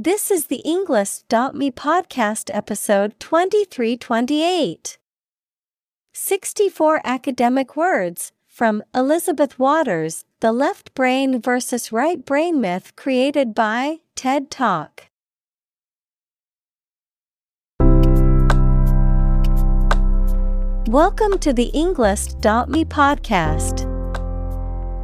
This 0.00 0.30
is 0.30 0.46
the 0.46 0.62
Englist.me 0.64 1.72
podcast 1.72 2.54
episode 2.54 3.18
2328. 3.18 4.96
64 6.12 7.00
academic 7.02 7.74
words 7.74 8.30
from 8.46 8.84
Elizabeth 8.94 9.58
Waters 9.58 10.24
The 10.38 10.52
Left 10.52 10.94
Brain 10.94 11.42
versus 11.42 11.90
Right 11.90 12.24
Brain 12.24 12.60
Myth 12.60 12.94
created 12.94 13.56
by 13.56 13.98
TED 14.14 14.52
Talk. 14.52 15.06
Welcome 20.86 21.38
to 21.40 21.52
the 21.52 21.72
Englist.me 21.74 22.84
podcast. 22.84 23.87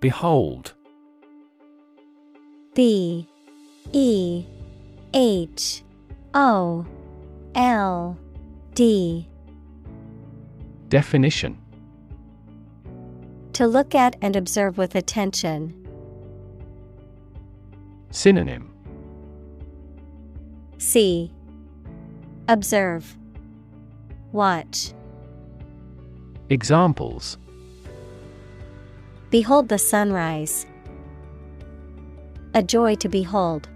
Behold. 0.00 0.74
B 2.74 3.28
E 3.92 4.44
H 5.12 5.82
O 6.34 6.86
L 7.54 8.18
D 8.74 9.28
Definition 10.88 11.58
To 13.52 13.66
look 13.66 13.94
at 13.94 14.16
and 14.22 14.36
observe 14.36 14.78
with 14.78 14.94
attention. 14.94 15.74
Synonym 18.10 18.70
See. 20.80 21.30
Observe. 22.48 23.18
Watch. 24.32 24.94
Examples 26.48 27.36
Behold 29.30 29.68
the 29.68 29.78
sunrise. 29.78 30.66
A 32.54 32.64
joy 32.64 32.96
to 32.96 33.08
behold. 33.08 33.68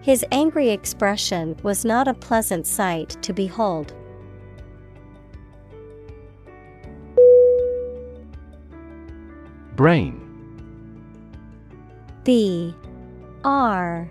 His 0.00 0.24
angry 0.32 0.70
expression 0.70 1.54
was 1.62 1.84
not 1.84 2.08
a 2.08 2.14
pleasant 2.14 2.66
sight 2.66 3.10
to 3.20 3.34
behold. 3.34 3.92
Brain 9.76 10.24
B 12.24 12.74
R 13.44 14.08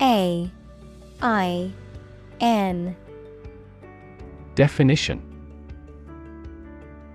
A 0.00 0.50
I 1.20 1.72
N 2.40 2.96
Definition 4.54 5.33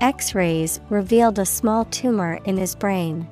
X 0.00 0.34
rays 0.34 0.80
revealed 0.90 1.38
a 1.38 1.46
small 1.46 1.86
tumor 1.86 2.38
in 2.44 2.56
his 2.56 2.74
brain. 2.74 3.26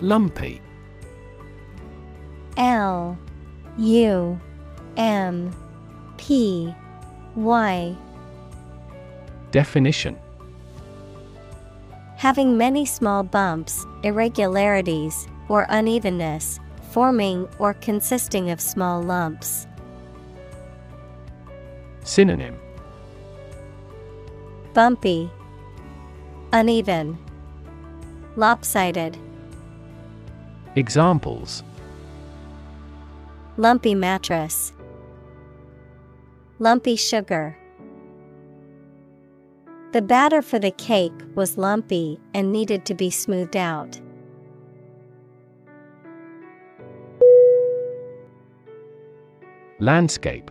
Lumpy 0.00 0.60
L 2.56 3.16
U 3.78 4.40
M 4.96 5.54
P 6.18 6.74
Y 7.36 7.96
Definition 9.50 10.18
Having 12.16 12.56
many 12.56 12.84
small 12.84 13.22
bumps, 13.22 13.84
irregularities, 14.02 15.26
or 15.48 15.66
unevenness, 15.70 16.60
forming 16.90 17.48
or 17.58 17.74
consisting 17.74 18.50
of 18.50 18.60
small 18.60 19.02
lumps. 19.02 19.66
Synonym. 22.04 22.58
Bumpy, 24.74 25.30
Uneven, 26.52 27.18
Lopsided, 28.36 29.16
Examples. 30.74 31.62
Lumpy 33.58 33.94
mattress, 33.94 34.72
Lumpy 36.58 36.96
sugar. 36.96 37.56
The 39.92 40.00
batter 40.00 40.40
for 40.40 40.58
the 40.58 40.70
cake 40.70 41.12
was 41.34 41.58
lumpy 41.58 42.18
and 42.32 42.50
needed 42.50 42.86
to 42.86 42.94
be 42.94 43.10
smoothed 43.10 43.56
out. 43.56 44.00
Landscape 49.78 50.50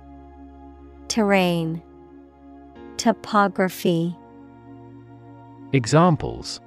Terrain, 1.11 1.83
Topography. 2.95 4.15
Examples 5.73 6.61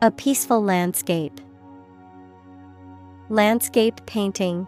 A 0.00 0.10
peaceful 0.10 0.62
landscape. 0.62 1.38
Landscape 3.28 4.00
painting. 4.06 4.66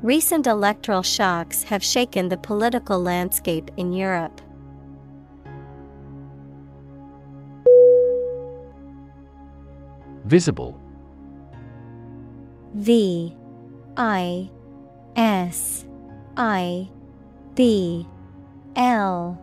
Recent 0.00 0.46
electoral 0.46 1.02
shocks 1.02 1.64
have 1.64 1.82
shaken 1.82 2.28
the 2.28 2.36
political 2.36 3.00
landscape 3.00 3.68
in 3.76 3.92
Europe. 3.92 4.40
Visible 10.24 10.80
V 12.74 13.34
I 13.96 14.48
S 15.16 15.84
I 16.36 16.88
B 17.54 18.06
L 18.76 19.40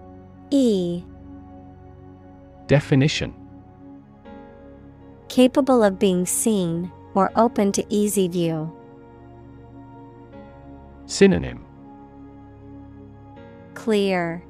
E 0.52 1.04
Definition 2.68 3.34
Capable 5.28 5.84
of 5.84 6.00
being 6.00 6.26
seen 6.26 6.92
or 7.14 7.32
open 7.36 7.72
to 7.74 7.86
easy 7.90 8.28
view. 8.28 8.72
Synonym 11.06 11.66
Clear, 13.74 14.44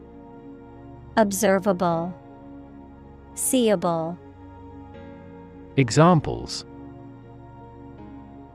Observable, 1.18 2.14
Seeable. 3.34 4.18
Examples 5.76 6.66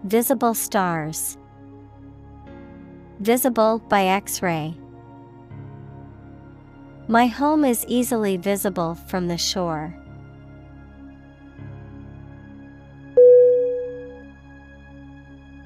Visible 0.04 0.54
stars. 0.54 1.36
Visible 3.20 3.80
by 3.90 4.06
X 4.06 4.40
ray. 4.40 4.74
My 7.06 7.26
home 7.26 7.66
is 7.66 7.84
easily 7.86 8.38
visible 8.38 8.94
from 8.94 9.28
the 9.28 9.36
shore. 9.36 9.94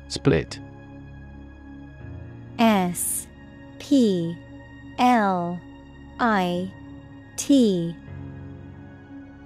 Split 0.08 0.58
S 2.58 3.28
P 3.78 4.36
L 4.98 5.60
I 6.18 6.72
T 7.36 7.94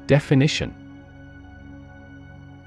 Definition 0.06 0.74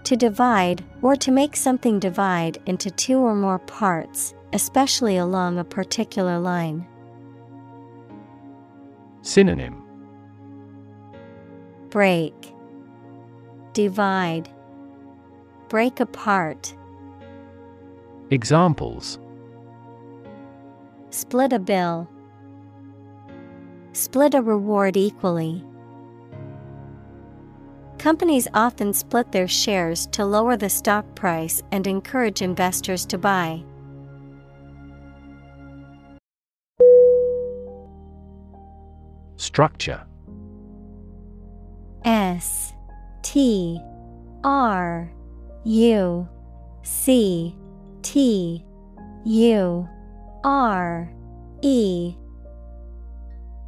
To 0.03 0.15
divide, 0.15 0.83
or 1.01 1.15
to 1.15 1.31
make 1.31 1.55
something 1.55 1.97
divide 1.97 2.59
into 2.67 2.91
two 2.91 3.17
or 3.17 3.33
more 3.33 3.57
parts, 3.57 4.35
especially 4.53 5.17
along 5.17 5.57
a 5.57 5.63
particular 5.63 6.39
line. 6.39 6.85
Synonym 9.21 9.83
Break, 11.89 12.33
Divide, 13.73 14.49
Break 15.69 15.99
apart. 15.99 16.75
Examples 18.29 19.19
Split 21.09 21.51
a 21.51 21.59
bill. 21.59 22.09
Split 23.93 24.33
a 24.33 24.41
reward 24.41 24.95
equally. 24.95 25.63
Companies 27.97 28.47
often 28.53 28.93
split 28.93 29.31
their 29.31 29.47
shares 29.47 30.07
to 30.07 30.25
lower 30.25 30.57
the 30.57 30.69
stock 30.69 31.05
price 31.13 31.61
and 31.71 31.85
encourage 31.85 32.41
investors 32.41 33.05
to 33.05 33.17
buy. 33.17 33.63
Structure. 39.51 40.01
S 42.05 42.71
T 43.21 43.81
R 44.45 45.11
U 45.65 46.29
C 46.83 47.57
T 48.01 48.63
U 49.25 49.89
R 50.45 51.13
E. 51.61 52.15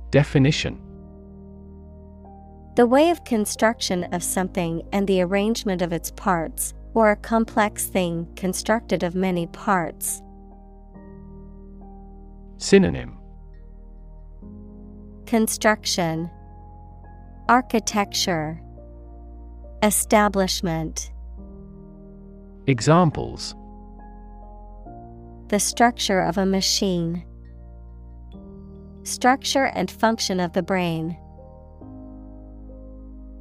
Definition. 0.10 0.80
The 2.78 2.88
way 2.88 3.10
of 3.10 3.26
construction 3.26 4.06
of 4.14 4.24
something 4.24 4.84
and 4.94 5.06
the 5.06 5.22
arrangement 5.22 5.82
of 5.82 5.92
its 5.92 6.12
parts, 6.12 6.74
or 6.94 7.12
a 7.12 7.18
complex 7.18 7.88
thing 7.88 8.26
constructed 8.38 9.04
of 9.04 9.16
many 9.16 9.48
parts. 9.48 10.22
Synonym 12.58 13.18
Construction, 15.26 16.30
Architecture, 17.50 18.62
Establishment. 19.82 21.12
Examples 22.68 23.56
The 25.48 25.60
structure 25.60 26.22
of 26.22 26.38
a 26.38 26.46
machine, 26.46 27.26
Structure 29.04 29.66
and 29.66 29.92
function 29.92 30.40
of 30.40 30.54
the 30.54 30.64
brain. 30.64 31.18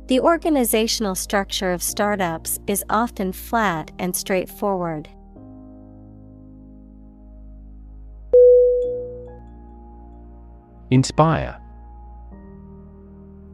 The 0.09 0.19
organizational 0.21 1.15
structure 1.15 1.73
of 1.73 1.83
startups 1.83 2.59
is 2.67 2.85
often 2.91 3.33
flat 3.33 3.93
and 3.99 4.15
straightforward. 4.15 5.09
Inspire 10.91 11.62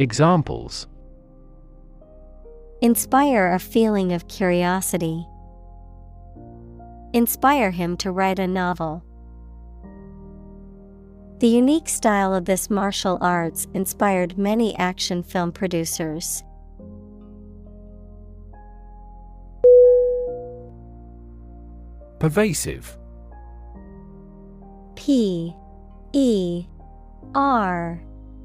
Examples 0.00 0.86
Inspire 2.80 3.52
a 3.52 3.58
feeling 3.58 4.14
of 4.14 4.26
curiosity. 4.28 5.26
Inspire 7.12 7.70
him 7.70 7.98
to 7.98 8.10
write 8.10 8.38
a 8.38 8.46
novel. 8.46 9.04
The 11.40 11.48
unique 11.48 11.86
style 11.86 12.34
of 12.34 12.46
this 12.46 12.70
martial 12.70 13.18
arts 13.20 13.66
inspired 13.74 14.38
many 14.38 14.74
action 14.78 15.22
film 15.22 15.52
producers. 15.52 16.42
Pervasive 22.18 22.96
P 24.96 25.54
E 26.14 26.64
R 27.34 28.02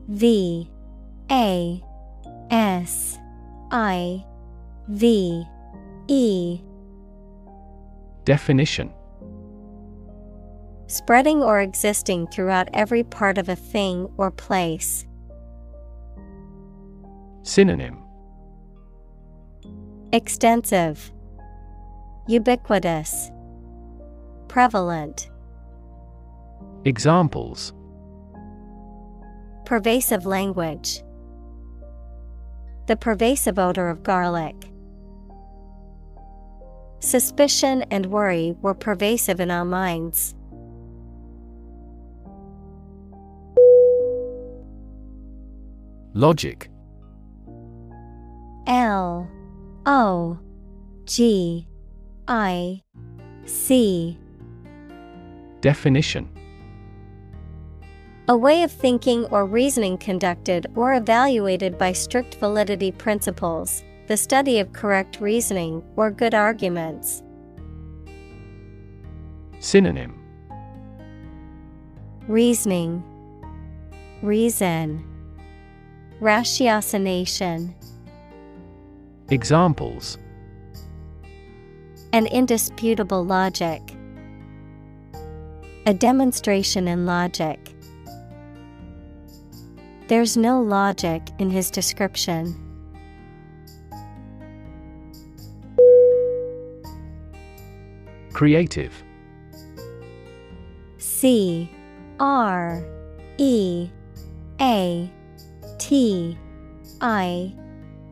V 0.10 0.70
A 1.32 1.82
S 2.52 3.20
I 3.72 4.24
V 4.88 5.44
E 6.08 6.62
Definition 8.26 8.92
Spreading 10.88 11.42
or 11.42 11.62
existing 11.62 12.28
throughout 12.28 12.70
every 12.74 13.04
part 13.04 13.40
of 13.40 13.50
a 13.50 13.56
thing 13.56 14.08
or 14.18 14.30
place. 14.30 15.06
Synonym 17.42 18.04
Extensive, 20.14 21.12
Ubiquitous, 22.28 23.32
Prevalent. 24.48 25.30
Examples 26.86 27.74
Pervasive 29.66 30.26
language. 30.28 31.02
The 32.88 32.96
pervasive 32.96 33.58
odor 33.58 33.90
of 33.90 34.04
garlic. 34.04 34.56
Suspicion 37.00 37.84
and 37.92 38.06
worry 38.08 38.56
were 38.62 38.74
pervasive 38.74 39.40
in 39.40 39.50
our 39.50 39.66
minds. 39.66 40.36
Logic 46.14 46.70
L 48.68 49.30
O 49.86 50.40
G 51.06 51.68
I 52.28 52.82
C 53.46 54.18
Definition 55.62 56.35
A 58.28 58.36
way 58.36 58.64
of 58.64 58.72
thinking 58.72 59.26
or 59.26 59.46
reasoning 59.46 60.00
conducted 60.00 60.66
or 60.74 60.96
evaluated 60.96 61.78
by 61.78 61.92
strict 61.92 62.36
validity 62.36 62.92
principles, 62.92 63.84
the 64.08 64.18
study 64.18 64.60
of 64.60 64.74
correct 64.74 65.22
reasoning 65.22 65.84
or 65.96 66.10
good 66.10 66.34
arguments. 66.34 67.22
Synonym 69.60 70.20
Reasoning, 72.28 73.04
Reason, 74.24 75.06
Ratiocination. 76.20 77.76
Examples 79.30 80.18
An 82.12 82.26
indisputable 82.26 83.24
logic. 83.24 83.84
A 85.86 85.94
demonstration 85.94 86.88
in 86.88 87.06
logic. 87.06 87.75
There's 90.08 90.38
no 90.38 90.62
logic 90.62 91.30
in 91.40 91.50
his 91.50 91.72
description. 91.72 92.62
Creative. 98.34 98.94
C 101.00 101.72
R 102.20 102.86
E 103.38 103.90
A 104.62 105.12
T 105.80 106.38
I 107.02 107.54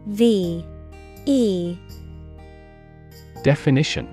V 0.08 0.66
E 1.26 1.78
Definition 3.44 4.13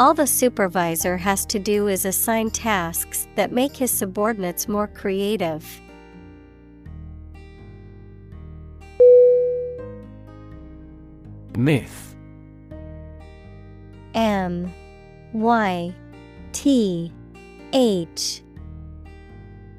All 0.00 0.14
the 0.14 0.28
supervisor 0.28 1.16
has 1.16 1.44
to 1.46 1.58
do 1.58 1.88
is 1.88 2.04
assign 2.04 2.50
tasks 2.50 3.26
that 3.34 3.50
make 3.50 3.76
his 3.76 3.90
subordinates 3.90 4.68
more 4.68 4.86
creative. 4.86 5.64
Myth. 11.56 12.14
M. 14.14 14.72
Y. 15.32 15.92
T. 16.52 17.12
H. 17.72 18.42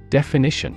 Definition. 0.10 0.76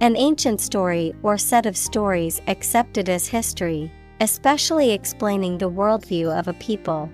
An 0.00 0.16
ancient 0.16 0.60
story 0.60 1.12
or 1.24 1.36
set 1.36 1.66
of 1.66 1.76
stories 1.76 2.40
accepted 2.46 3.08
as 3.08 3.26
history, 3.26 3.90
especially 4.20 4.92
explaining 4.92 5.58
the 5.58 5.70
worldview 5.70 6.38
of 6.38 6.46
a 6.46 6.52
people. 6.54 7.10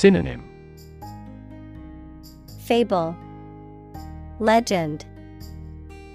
Synonym 0.00 0.42
Fable, 2.60 3.14
Legend, 4.38 5.04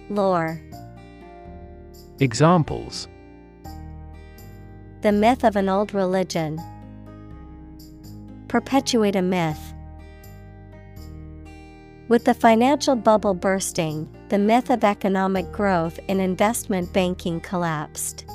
Lore. 0.09 0.59
Examples 2.19 3.07
The 5.01 5.11
myth 5.11 5.43
of 5.43 5.55
an 5.55 5.69
old 5.69 5.93
religion. 5.93 6.59
Perpetuate 8.47 9.15
a 9.15 9.21
myth. 9.21 9.75
With 12.07 12.25
the 12.25 12.33
financial 12.33 12.95
bubble 12.95 13.35
bursting, 13.35 14.09
the 14.29 14.39
myth 14.39 14.71
of 14.71 14.83
economic 14.83 15.51
growth 15.51 15.99
in 16.07 16.19
investment 16.19 16.91
banking 16.91 17.39
collapsed. 17.39 18.25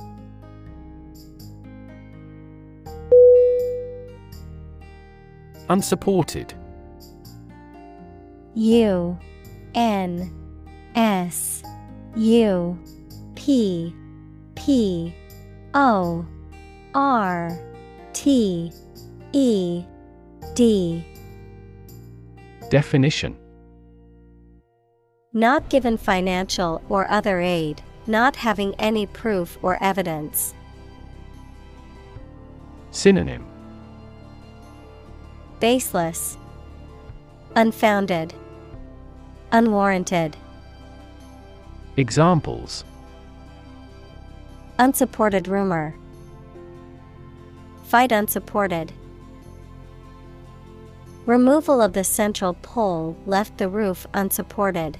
Unsupported. 5.70 6.52
U 8.56 9.16
N 9.76 10.34
S 10.96 11.62
U 12.16 12.76
P 13.36 13.94
P 14.56 15.14
O 15.72 16.26
R 16.92 17.56
T 18.12 18.72
E 19.32 19.84
D. 20.56 21.06
Definition. 22.68 23.36
Not 25.32 25.68
given 25.68 25.96
financial 25.96 26.82
or 26.88 27.08
other 27.08 27.40
aid, 27.40 27.80
not 28.08 28.34
having 28.34 28.74
any 28.80 29.06
proof 29.06 29.56
or 29.62 29.80
evidence. 29.80 30.52
Synonym 32.90 33.49
Baseless, 35.60 36.38
Unfounded, 37.54 38.32
Unwarranted. 39.52 40.34
Examples 41.98 42.82
Unsupported 44.78 45.48
rumor. 45.48 45.94
Fight 47.84 48.10
unsupported. 48.10 48.92
Removal 51.26 51.82
of 51.82 51.92
the 51.92 52.04
central 52.04 52.54
pole 52.54 53.14
left 53.26 53.58
the 53.58 53.68
roof 53.68 54.06
unsupported. 54.14 54.96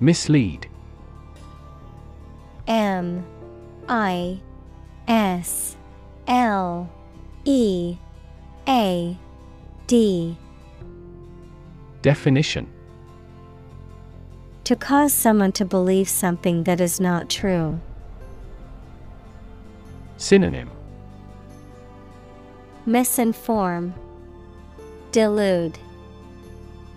Mislead 0.00 0.66
M 2.66 3.26
I 3.86 4.40
S 5.10 5.76
L 6.28 6.88
E 7.44 7.96
A 8.68 9.18
D 9.88 10.38
Definition 12.00 12.68
To 14.62 14.76
cause 14.76 15.12
someone 15.12 15.50
to 15.52 15.64
believe 15.64 16.08
something 16.08 16.62
that 16.62 16.80
is 16.80 17.00
not 17.00 17.28
true. 17.28 17.80
Synonym 20.16 20.70
Misinform, 22.86 23.92
Delude, 25.10 25.76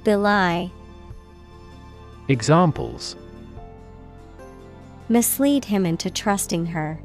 Belie. 0.04 0.72
Examples 2.28 3.16
Mislead 5.10 5.66
him 5.66 5.88
into 5.88 6.12
trusting 6.12 6.68
her. 6.68 7.00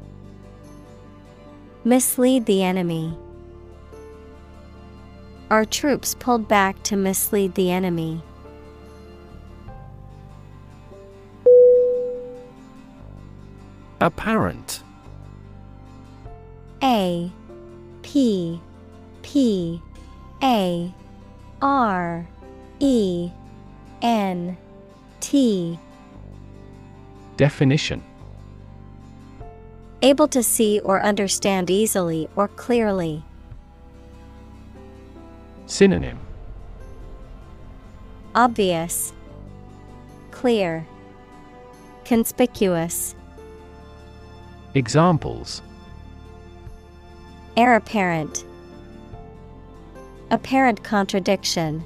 Mislead 1.85 2.45
the 2.45 2.61
enemy. 2.61 3.17
Our 5.49 5.63
troops 5.63 6.13
pulled 6.13 6.47
back 6.47 6.83
to 6.83 6.97
mislead 6.97 7.55
the 7.55 7.71
enemy. 7.71 8.21
Apparent 14.01 14.83
A 16.83 17.31
P 18.01 18.61
P 19.21 19.81
A 20.43 20.93
R 21.61 22.27
E 22.79 23.31
N 24.01 24.57
T 25.19 25.79
Definition 27.37 28.03
Able 30.01 30.29
to 30.29 30.41
see 30.41 30.79
or 30.79 31.01
understand 31.01 31.69
easily 31.69 32.29
or 32.35 32.47
clearly. 32.47 33.23
Synonym 35.65 36.19
Obvious, 38.33 39.11
Clear, 40.31 40.87
Conspicuous. 42.05 43.13
Examples 44.73 45.61
Heir 47.57 47.75
apparent. 47.75 48.45
Apparent 50.31 50.81
contradiction. 50.81 51.83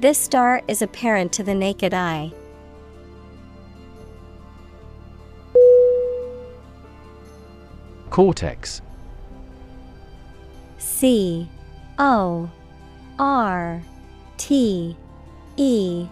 This 0.00 0.18
star 0.18 0.60
is 0.66 0.82
apparent 0.82 1.32
to 1.34 1.44
the 1.44 1.54
naked 1.54 1.94
eye. 1.94 2.32
Cortex 8.10 8.82
C 10.78 11.48
O 11.98 12.50
R 13.18 13.82
T 14.36 14.96
E 15.56 16.06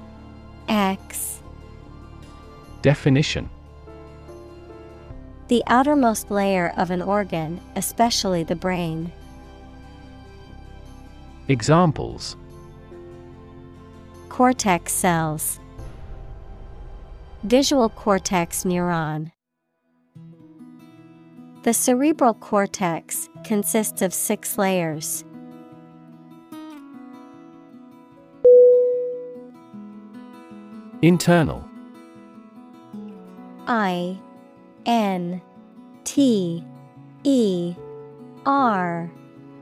X. 0.68 1.40
Definition 2.82 3.48
The 5.48 5.62
outermost 5.66 6.30
layer 6.30 6.72
of 6.76 6.90
an 6.90 7.02
organ, 7.02 7.60
especially 7.76 8.42
the 8.42 8.56
brain. 8.56 9.12
Examples 11.48 12.36
Cortex 14.28 14.92
cells. 14.92 15.60
Visual 17.44 17.88
cortex 17.88 18.64
neuron. 18.64 19.30
The 21.66 21.74
cerebral 21.74 22.34
cortex 22.34 23.28
consists 23.42 24.00
of 24.00 24.14
six 24.14 24.56
layers. 24.56 25.24
Internal 31.02 31.68
I 33.66 34.16
N 34.86 35.42
T 36.04 36.64
E 37.24 37.74
R 38.46 39.10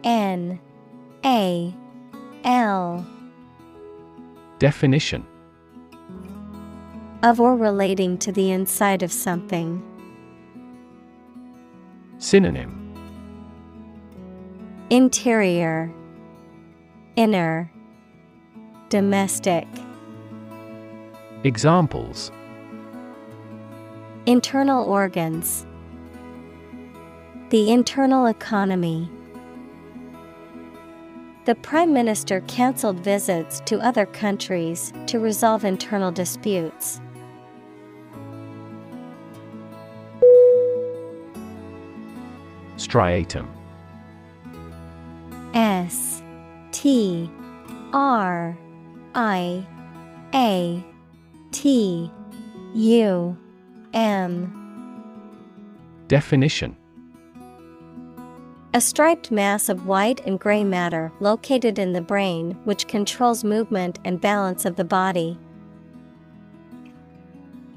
N 0.05 0.61
A 1.25 1.75
L 2.45 3.07
Definition 4.59 5.27
of 7.23 7.41
or 7.41 7.57
relating 7.57 8.19
to 8.19 8.31
the 8.31 8.51
inside 8.51 9.03
of 9.03 9.11
something. 9.11 9.94
Synonym 12.19 12.81
Interior, 14.91 15.93
Inner, 17.17 17.71
Domestic. 18.91 19.67
Examples 21.43 22.31
Internal 24.27 24.85
organs. 24.85 25.67
The 27.51 27.71
internal 27.73 28.27
economy. 28.27 29.11
The 31.45 31.55
Prime 31.57 31.93
Minister 31.93 32.41
cancelled 32.43 33.01
visits 33.01 33.61
to 33.67 33.79
other 33.81 34.07
countries 34.07 34.93
to 35.07 35.19
resolve 35.19 35.65
internal 35.65 36.11
disputes. 36.11 37.01
Striatum. 42.95 43.49
S 45.53 46.23
T 46.71 47.29
R 47.93 48.57
I 49.17 49.67
A 50.33 50.85
T 51.51 52.09
U 52.75 53.37
M. 53.93 55.05
Definition. 56.07 56.77
A 58.75 58.81
striped 58.81 59.33
mass 59.33 59.69
of 59.69 59.87
white 59.89 60.21
and 60.25 60.39
gray 60.39 60.63
matter 60.63 61.11
located 61.19 61.81
in 61.81 61.95
the 61.95 62.01
brain 62.01 62.53
which 62.63 62.87
controls 62.87 63.43
movement 63.43 63.99
and 64.05 64.21
balance 64.21 64.65
of 64.65 64.77
the 64.77 64.85
body. 64.85 65.37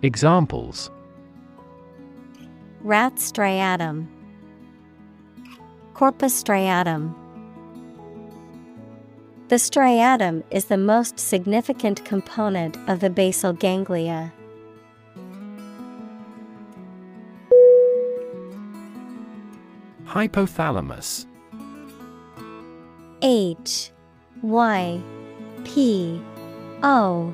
Examples. 0.03 0.91
Rat 2.81 3.15
striatum 3.15 4.09
Corpus 5.97 6.43
striatum. 6.43 7.15
The 9.47 9.55
striatum 9.55 10.43
is 10.51 10.65
the 10.65 10.77
most 10.77 11.19
significant 11.19 12.05
component 12.05 12.77
of 12.87 12.99
the 12.99 13.09
basal 13.09 13.51
ganglia. 13.51 14.31
Hypothalamus. 20.05 21.25
H 23.23 23.91
Y 24.43 25.01
P 25.63 26.21
O 26.83 27.33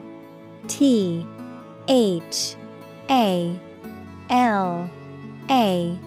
T 0.70 1.28
H 1.90 2.56
A 3.10 3.60
L 4.30 4.90
A 5.50 6.00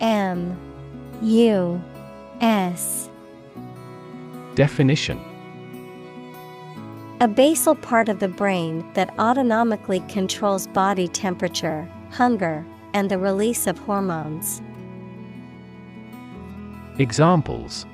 M 0.00 0.73
U 1.22 1.82
S 2.40 3.08
Definition 4.54 5.20
A 7.20 7.28
basal 7.28 7.74
part 7.74 8.08
of 8.08 8.18
the 8.18 8.28
brain 8.28 8.84
that 8.94 9.16
autonomically 9.16 10.06
controls 10.08 10.66
body 10.66 11.08
temperature, 11.08 11.88
hunger, 12.10 12.64
and 12.92 13.10
the 13.10 13.18
release 13.18 13.66
of 13.66 13.78
hormones. 13.78 14.60
Examples 16.98 17.86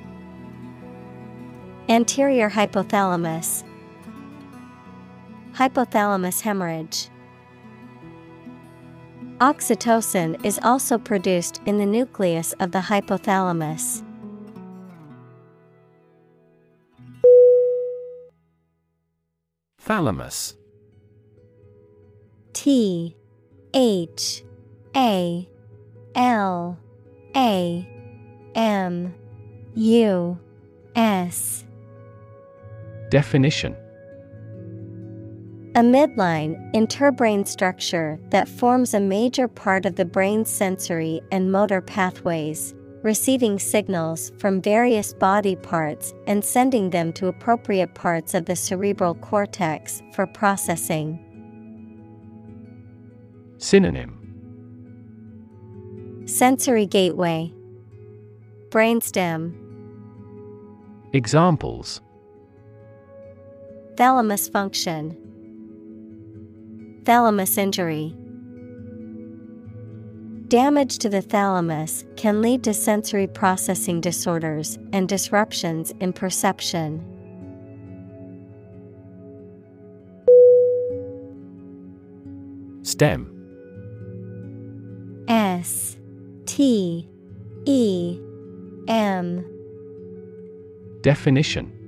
Anterior 1.89 2.49
hypothalamus, 2.49 3.63
Hypothalamus 5.53 6.41
hemorrhage. 6.41 7.10
Oxytocin 9.41 10.45
is 10.45 10.59
also 10.61 10.99
produced 10.99 11.61
in 11.65 11.79
the 11.79 11.85
nucleus 11.85 12.53
of 12.59 12.71
the 12.71 12.77
hypothalamus. 12.77 14.03
Thalamus. 19.79 20.53
T 22.53 23.17
H 23.73 24.43
A 24.95 25.49
L 26.13 26.77
A 27.35 27.89
M 28.53 29.15
U 29.73 30.39
S. 30.95 31.65
Definition 33.09 33.75
A 35.73 35.79
midline, 35.79 36.69
interbrain 36.73 37.47
structure 37.47 38.19
that 38.29 38.49
forms 38.49 38.93
a 38.93 38.99
major 38.99 39.47
part 39.47 39.85
of 39.85 39.95
the 39.95 40.03
brain's 40.03 40.49
sensory 40.49 41.21
and 41.31 41.49
motor 41.49 41.79
pathways, 41.79 42.75
receiving 43.03 43.57
signals 43.57 44.33
from 44.37 44.61
various 44.61 45.13
body 45.13 45.55
parts 45.55 46.13
and 46.27 46.43
sending 46.43 46.89
them 46.89 47.13
to 47.13 47.27
appropriate 47.27 47.95
parts 47.95 48.33
of 48.33 48.47
the 48.47 48.55
cerebral 48.57 49.15
cortex 49.15 50.03
for 50.11 50.27
processing. 50.27 51.17
Synonym. 53.57 54.17
Sensory 56.25 56.85
gateway, 56.85 57.53
Brainstem, 58.67 59.55
Examples. 61.13 62.01
Thalamus 63.95 64.49
function, 64.49 65.15
thalamus 67.05 67.57
injury. 67.57 68.15
Damage 70.47 70.97
to 70.99 71.09
the 71.09 71.21
thalamus 71.21 72.03
can 72.17 72.41
lead 72.41 72.63
to 72.65 72.73
sensory 72.73 73.27
processing 73.27 74.01
disorders 74.01 74.77
and 74.91 75.07
disruptions 75.07 75.91
in 75.99 76.11
perception. 76.11 77.05
STEM 82.83 83.27
S 85.27 85.95
T 86.45 87.07
E 87.65 88.19
M 88.87 89.45
Definition 91.01 91.80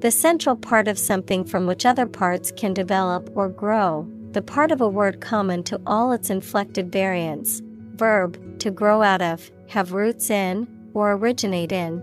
The 0.00 0.10
central 0.10 0.56
part 0.56 0.88
of 0.88 0.98
something 0.98 1.44
from 1.44 1.66
which 1.66 1.86
other 1.86 2.04
parts 2.04 2.52
can 2.52 2.74
develop 2.74 3.30
or 3.34 3.48
grow, 3.48 4.06
the 4.32 4.42
part 4.42 4.70
of 4.70 4.82
a 4.82 4.88
word 4.88 5.22
common 5.22 5.62
to 5.64 5.80
all 5.86 6.12
its 6.12 6.28
inflected 6.28 6.92
variants. 6.92 7.62
Verb, 7.94 8.58
to 8.58 8.70
grow 8.70 9.00
out 9.00 9.22
of, 9.22 9.50
have 9.68 9.92
roots 9.92 10.28
in, 10.28 10.68
or 10.92 11.12
originate 11.12 11.72
in. 11.72 12.02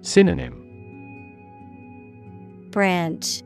Synonym 0.00 0.56
Branch, 2.70 3.42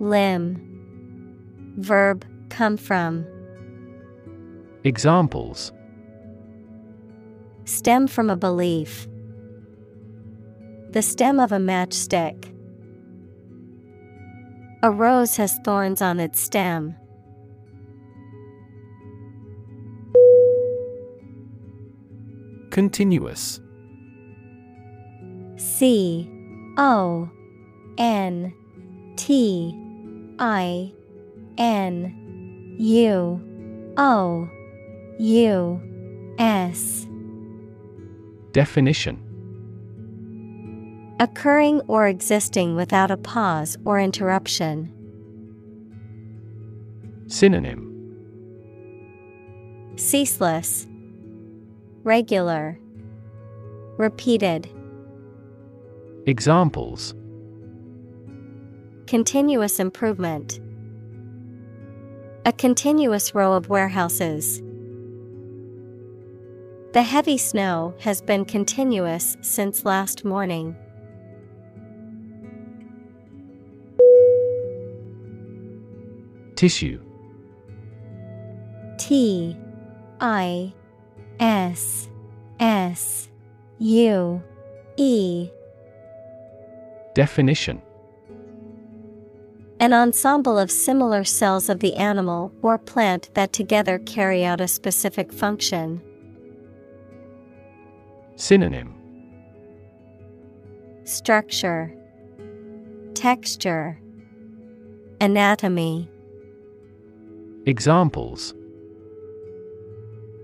limb, 0.00 1.74
verb, 1.76 2.24
come 2.48 2.76
from. 2.76 3.24
Examples 4.82 5.72
Stem 7.66 8.08
from 8.08 8.30
a 8.30 8.36
belief. 8.36 9.06
The 10.98 11.02
stem 11.02 11.38
of 11.38 11.52
a 11.52 11.58
matchstick. 11.58 12.52
A 14.82 14.90
rose 14.90 15.36
has 15.36 15.56
thorns 15.64 16.02
on 16.02 16.18
its 16.18 16.40
stem. 16.40 16.96
Continuous 22.70 23.60
C 25.56 26.28
O 26.78 27.30
N 27.96 28.52
T 29.14 29.72
I 30.40 30.92
N 31.58 32.76
U 32.76 33.94
O 33.96 34.48
U 35.20 36.34
S 36.40 37.06
Definition 38.50 39.27
Occurring 41.20 41.80
or 41.88 42.06
existing 42.06 42.76
without 42.76 43.10
a 43.10 43.16
pause 43.16 43.76
or 43.84 43.98
interruption. 43.98 44.92
Synonym 47.26 47.84
Ceaseless, 49.96 50.86
Regular, 52.04 52.78
Repeated. 53.96 54.68
Examples 56.26 57.14
continuous 59.08 59.80
improvement. 59.80 60.60
A 62.44 62.52
continuous 62.52 63.34
row 63.34 63.54
of 63.54 63.70
warehouses. 63.70 64.60
The 66.92 67.02
heavy 67.02 67.38
snow 67.38 67.94
has 68.00 68.20
been 68.20 68.44
continuous 68.44 69.38
since 69.40 69.86
last 69.86 70.26
morning. 70.26 70.76
Tissue. 76.58 77.00
T 78.98 79.56
I 80.20 80.72
S 81.38 82.08
S 82.58 83.28
U 83.78 84.42
E. 84.96 85.50
Definition. 87.14 87.80
An 89.78 89.92
ensemble 89.92 90.58
of 90.58 90.72
similar 90.72 91.22
cells 91.22 91.68
of 91.68 91.78
the 91.78 91.94
animal 91.94 92.50
or 92.60 92.76
plant 92.76 93.30
that 93.34 93.52
together 93.52 94.00
carry 94.00 94.44
out 94.44 94.60
a 94.60 94.66
specific 94.66 95.32
function. 95.32 96.02
Synonym. 98.34 98.96
Structure. 101.04 101.94
Texture. 103.14 104.00
Anatomy 105.20 106.10
Examples 107.68 108.54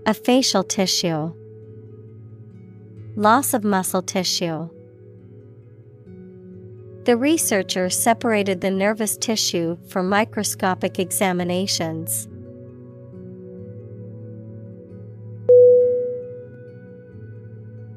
A 0.05 0.13
facial 0.13 0.63
tissue 0.63 1.33
Loss 3.15 3.55
of 3.55 3.63
muscle 3.63 4.03
tissue. 4.03 4.69
The 7.05 7.17
researcher 7.17 7.89
separated 7.89 8.61
the 8.61 8.69
nervous 8.69 9.17
tissue 9.17 9.75
for 9.87 10.03
microscopic 10.03 10.99
examinations. 10.99 12.27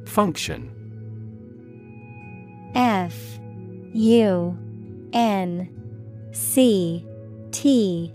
Function 0.06 0.72
F 2.74 3.14
U 3.92 4.56
N 5.12 5.68
C 6.32 7.06
T 7.50 8.14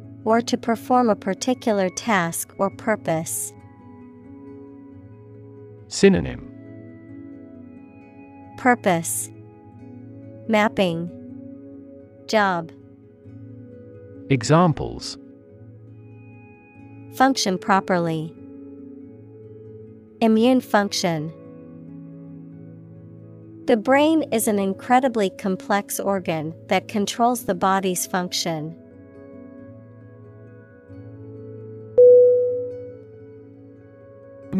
or 0.25 0.41
to 0.41 0.57
perform 0.57 1.09
a 1.09 1.15
particular 1.15 1.89
task 1.89 2.53
or 2.57 2.69
purpose. 2.69 3.53
Synonym 5.87 6.47
Purpose 8.57 9.29
Mapping 10.47 11.09
Job 12.27 12.71
Examples 14.29 15.17
Function 17.15 17.57
properly. 17.57 18.33
Immune 20.21 20.61
function. 20.61 21.33
The 23.65 23.75
brain 23.75 24.23
is 24.31 24.47
an 24.47 24.59
incredibly 24.59 25.29
complex 25.31 25.99
organ 25.99 26.53
that 26.67 26.87
controls 26.87 27.45
the 27.45 27.55
body's 27.55 28.07
function. 28.07 28.80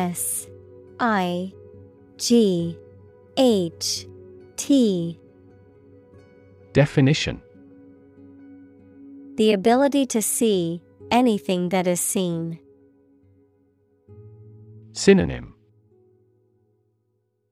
S 0.00 0.48
I 0.98 1.52
G 2.16 2.74
H 3.36 4.06
T. 4.56 5.20
Definition. 6.72 7.42
The 9.36 9.52
ability 9.52 10.06
to 10.06 10.22
see 10.22 10.80
anything 11.10 11.68
that 11.68 11.86
is 11.86 12.00
seen. 12.00 12.58
Synonym. 14.92 15.54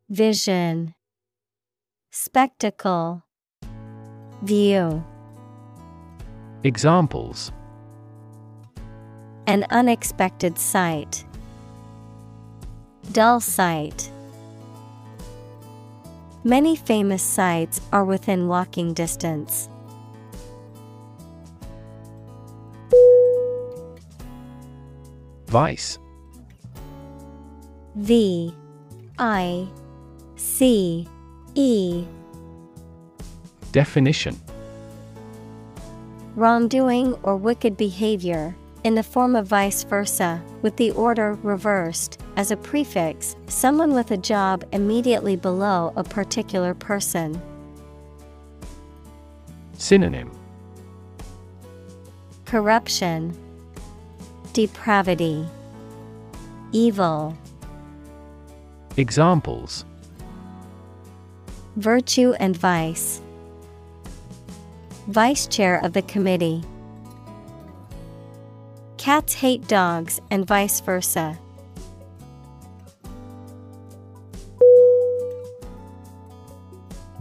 Vision. 0.09 0.95
Spectacle. 2.11 3.25
View. 4.43 5.05
Examples. 6.65 7.53
An 9.47 9.67
unexpected 9.71 10.59
sight. 10.59 11.28
Dull 13.13 13.41
sight. 13.41 14.11
Many 16.45 16.77
famous 16.77 17.23
sites 17.23 17.81
are 17.91 18.05
within 18.05 18.49
walking 18.49 18.93
distance. 18.93 19.69
Vice 25.47 25.99
V 27.97 28.55
I 29.19 29.67
C 30.37 31.09
E 31.55 32.05
Definition 33.73 34.39
Wrongdoing 36.37 37.15
or 37.23 37.37
wicked 37.37 37.77
behavior, 37.77 38.55
in 38.85 38.95
the 38.95 39.03
form 39.03 39.35
of 39.35 39.47
vice 39.47 39.83
versa, 39.83 40.41
with 40.63 40.77
the 40.77 40.91
order 40.93 41.39
reversed, 41.43 42.21
as 42.39 42.53
a 42.53 42.57
prefix, 42.57 43.35
someone 43.49 43.93
with 43.93 44.13
a 44.13 44.17
job 44.17 44.65
immediately 44.71 45.35
below 45.35 45.93
a 45.97 46.05
particular 46.05 46.73
person. 46.73 47.43
Synonym 49.77 50.31
Corruption, 52.45 53.37
Depravity, 54.53 55.45
Evil, 56.71 57.37
Examples 58.97 59.85
Virtue 61.75 62.35
and 62.39 62.57
Vice. 62.57 63.21
Vice 65.09 65.49
Chair 65.49 65.85
of 65.85 65.93
the 65.93 66.03
Committee. 66.03 66.63
Cats 68.97 69.35
hate 69.35 69.67
dogs 69.67 70.21
and 70.31 70.47
vice 70.47 70.81
versa. 70.81 71.37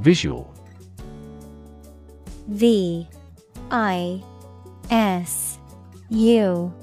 Visual. 0.08 0.50
V 2.48 3.06
I 3.72 4.24
S 4.89 5.60
U 6.08 6.74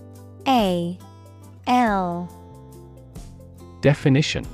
A 0.46 0.98
L. 1.66 2.28
Definition 3.80 4.44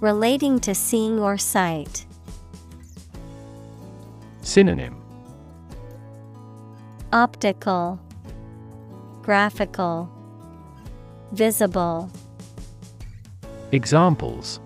Relating 0.00 0.58
to 0.60 0.74
seeing 0.74 1.18
or 1.18 1.36
sight. 1.36 2.06
Synonym 4.40 4.96
Optical, 7.12 8.00
Graphical, 9.20 10.08
Visible. 11.32 12.10
Examples 13.70 14.60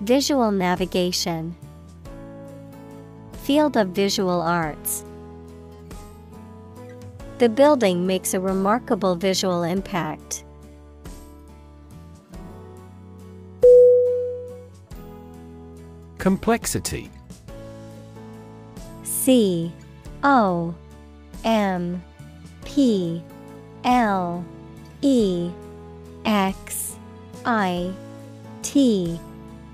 Visual 0.00 0.52
navigation. 0.52 1.56
Field 3.42 3.76
of 3.76 3.88
visual 3.88 4.40
arts. 4.40 5.04
The 7.38 7.48
building 7.48 8.06
makes 8.06 8.32
a 8.32 8.38
remarkable 8.38 9.16
visual 9.16 9.64
impact. 9.64 10.44
Complexity 16.18 17.10
C 19.02 19.72
O 20.22 20.74
M 21.44 22.02
P 22.64 23.22
L 23.84 24.44
E 25.02 25.50
X 26.24 26.96
I 27.44 27.92
T 28.62 29.18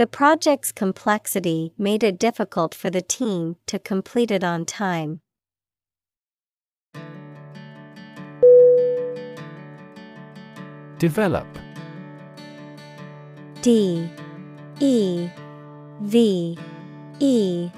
The 0.00 0.06
project's 0.06 0.72
complexity 0.72 1.74
made 1.76 2.02
it 2.02 2.18
difficult 2.18 2.74
for 2.74 2.88
the 2.88 3.02
team 3.02 3.56
to 3.66 3.78
complete 3.78 4.30
it 4.30 4.42
on 4.42 4.64
time. 4.64 5.20
Develop. 10.96 11.46
D 13.60 14.08
E 14.80 15.28
V 16.00 16.58
E 17.18 17.70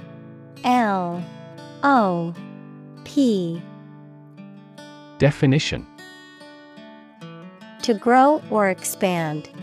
L 0.63 1.25
O 1.83 2.33
P. 3.03 3.61
Definition. 5.19 5.85
To 7.83 7.95
grow 7.95 8.41
or 8.49 8.69
expand, 8.69 9.51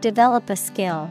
Develop 0.00 0.48
a 0.48 0.56
skill. 0.56 1.10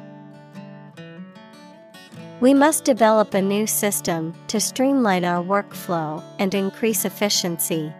We 2.41 2.55
must 2.55 2.85
develop 2.85 3.35
a 3.35 3.41
new 3.41 3.67
system 3.67 4.33
to 4.47 4.59
streamline 4.59 5.25
our 5.25 5.43
workflow 5.43 6.23
and 6.39 6.55
increase 6.55 7.05
efficiency. 7.05 7.93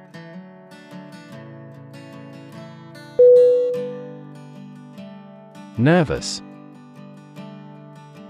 Nervous. 5.78 6.41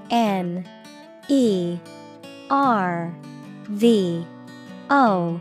N. 0.09 0.67
E. 1.29 1.79
R. 2.49 3.15
V. 3.69 4.25
O. 4.89 5.39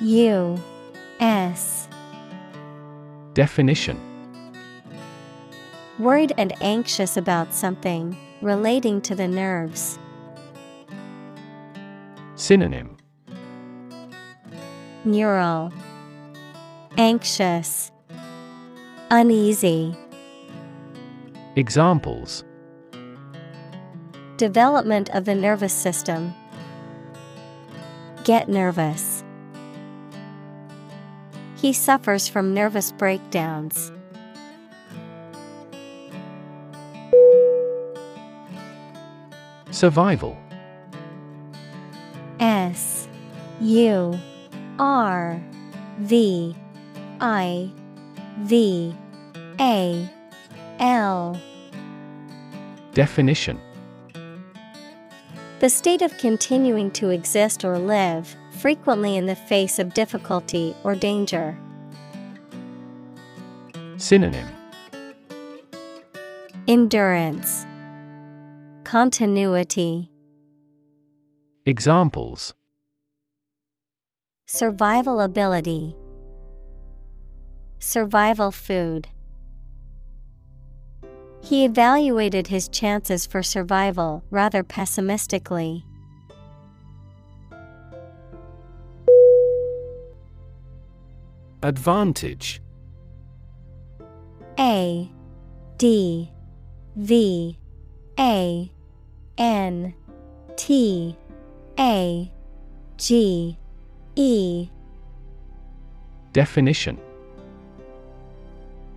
U. 0.00 0.58
S. 1.20 1.88
Definition 3.34 4.07
Worried 5.98 6.32
and 6.38 6.52
anxious 6.62 7.16
about 7.16 7.52
something 7.52 8.16
relating 8.40 9.00
to 9.00 9.16
the 9.16 9.26
nerves. 9.26 9.98
Synonym 12.36 12.96
Neural 15.04 15.72
Anxious 16.96 17.90
Uneasy 19.10 19.96
Examples 21.56 22.44
Development 24.36 25.10
of 25.10 25.24
the 25.24 25.34
nervous 25.34 25.72
system. 25.72 26.32
Get 28.22 28.48
nervous. 28.48 29.24
He 31.56 31.72
suffers 31.72 32.28
from 32.28 32.54
nervous 32.54 32.92
breakdowns. 32.92 33.90
Survival. 39.78 40.36
S 42.40 43.06
U 43.60 44.18
R 44.80 45.40
V 46.00 46.56
I 47.20 47.70
V 48.40 48.92
A 49.60 50.10
L. 50.80 51.40
Definition. 52.92 53.60
The 55.60 55.70
state 55.70 56.02
of 56.02 56.18
continuing 56.18 56.90
to 56.90 57.10
exist 57.10 57.64
or 57.64 57.78
live, 57.78 58.34
frequently 58.50 59.16
in 59.16 59.26
the 59.26 59.36
face 59.36 59.78
of 59.78 59.94
difficulty 59.94 60.74
or 60.82 60.96
danger. 60.96 61.56
Synonym. 63.96 64.48
Endurance 66.66 67.64
Continuity. 68.88 70.10
Examples. 71.66 72.54
Survival 74.46 75.20
ability. 75.20 75.94
Survival 77.80 78.50
food. 78.50 79.06
He 81.42 81.66
evaluated 81.66 82.46
his 82.46 82.66
chances 82.66 83.26
for 83.26 83.42
survival 83.42 84.24
rather 84.30 84.62
pessimistically. 84.62 85.84
Advantage. 91.62 92.62
A 94.58 95.10
D 95.76 96.32
V 96.96 97.58
A 98.18 98.72
N 99.38 99.94
T 100.56 101.16
A 101.78 102.32
G 102.96 103.56
E. 104.16 104.68
Definition. 106.32 106.98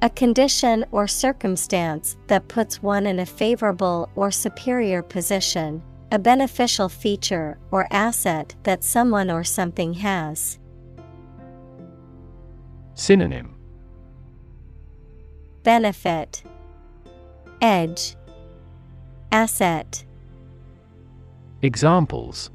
A 0.01 0.09
condition 0.09 0.83
or 0.91 1.07
circumstance 1.07 2.17
that 2.25 2.47
puts 2.47 2.81
one 2.81 3.05
in 3.05 3.19
a 3.19 3.25
favorable 3.25 4.09
or 4.15 4.31
superior 4.31 5.03
position, 5.03 5.83
a 6.11 6.17
beneficial 6.17 6.89
feature 6.89 7.59
or 7.69 7.87
asset 7.91 8.55
that 8.63 8.83
someone 8.83 9.29
or 9.29 9.43
something 9.43 9.93
has. 9.93 10.57
Synonym. 12.95 13.53
Benefit, 15.63 16.41
Edge, 17.61 18.15
Asset, 19.31 20.03
Examples 21.63 22.49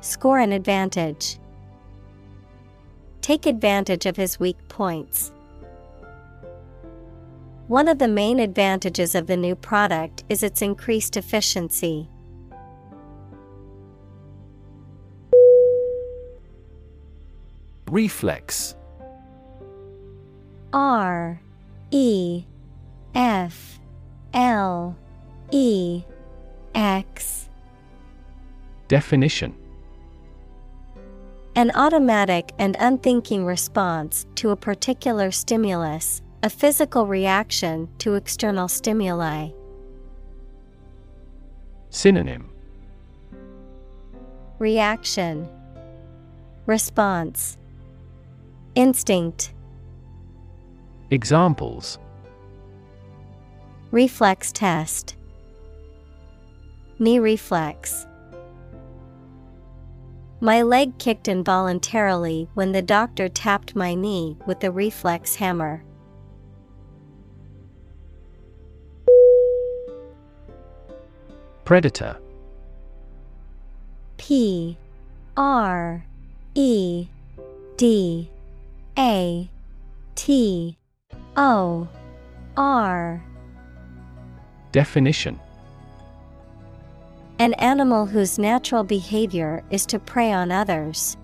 Score 0.00 0.38
an 0.38 0.52
advantage. 0.52 1.38
Take 3.20 3.44
advantage 3.44 4.06
of 4.06 4.16
his 4.16 4.40
weak 4.40 4.56
points. 4.68 5.30
One 7.68 7.88
of 7.88 7.98
the 7.98 8.08
main 8.08 8.40
advantages 8.40 9.14
of 9.14 9.26
the 9.26 9.36
new 9.36 9.54
product 9.54 10.24
is 10.30 10.42
its 10.42 10.62
increased 10.62 11.18
efficiency. 11.18 12.08
Reflex 17.90 18.76
R 20.72 21.38
E 21.90 22.44
F 23.14 23.78
L 24.32 24.96
E 25.50 26.02
X. 26.74 27.48
Definition. 28.88 29.54
An 31.56 31.70
automatic 31.74 32.52
and 32.58 32.76
unthinking 32.78 33.44
response 33.44 34.26
to 34.36 34.50
a 34.50 34.56
particular 34.56 35.30
stimulus, 35.30 36.22
a 36.42 36.50
physical 36.50 37.06
reaction 37.06 37.88
to 37.98 38.14
external 38.14 38.68
stimuli. 38.68 39.50
Synonym. 41.90 42.50
Reaction. 44.58 45.48
Response. 46.66 47.58
Instinct. 48.76 49.52
Examples. 51.10 51.98
Reflex 53.90 54.52
test 54.52 55.16
Knee 57.00 57.18
reflex. 57.18 58.06
My 60.42 60.60
leg 60.60 60.98
kicked 60.98 61.28
involuntarily 61.28 62.50
when 62.52 62.72
the 62.72 62.82
doctor 62.82 63.26
tapped 63.26 63.74
my 63.74 63.94
knee 63.94 64.36
with 64.46 64.60
the 64.60 64.70
reflex 64.70 65.36
hammer. 65.36 65.82
Predator. 71.64 72.18
P 74.18 74.76
R 75.38 76.04
E 76.54 77.08
D 77.78 78.30
A 78.98 79.50
T 80.16 80.76
O 81.34 81.88
R. 82.58 83.24
Definition 84.72 85.40
An 87.40 87.54
animal 87.54 88.04
whose 88.04 88.38
natural 88.38 88.84
behavior 88.84 89.64
is 89.70 89.86
to 89.86 89.98
prey 89.98 90.30
on 90.30 90.52
others. 90.52 91.16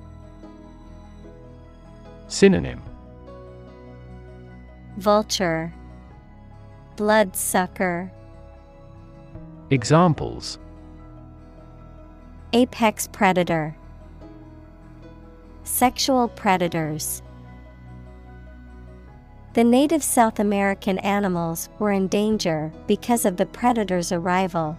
Synonym. 2.27 2.81
Vulture. 4.97 5.75
Bloodsucker 6.97 8.11
Examples. 9.69 10.59
Apex 12.55 13.09
predator. 13.09 13.77
Sexual 15.65 16.29
predators. 16.29 17.23
The 19.53 19.65
native 19.65 20.03
South 20.03 20.39
American 20.39 20.99
animals 21.01 21.69
were 21.79 21.93
in 21.93 22.09
danger 22.09 22.73
because 22.87 23.27
of 23.27 23.37
the 23.37 23.45
predator's 23.45 24.13
arrival. 24.13 24.79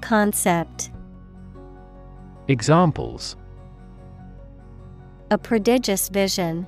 Concept. 0.00 0.90
Examples 2.48 3.36
A 5.30 5.38
prodigious 5.38 6.08
vision. 6.08 6.66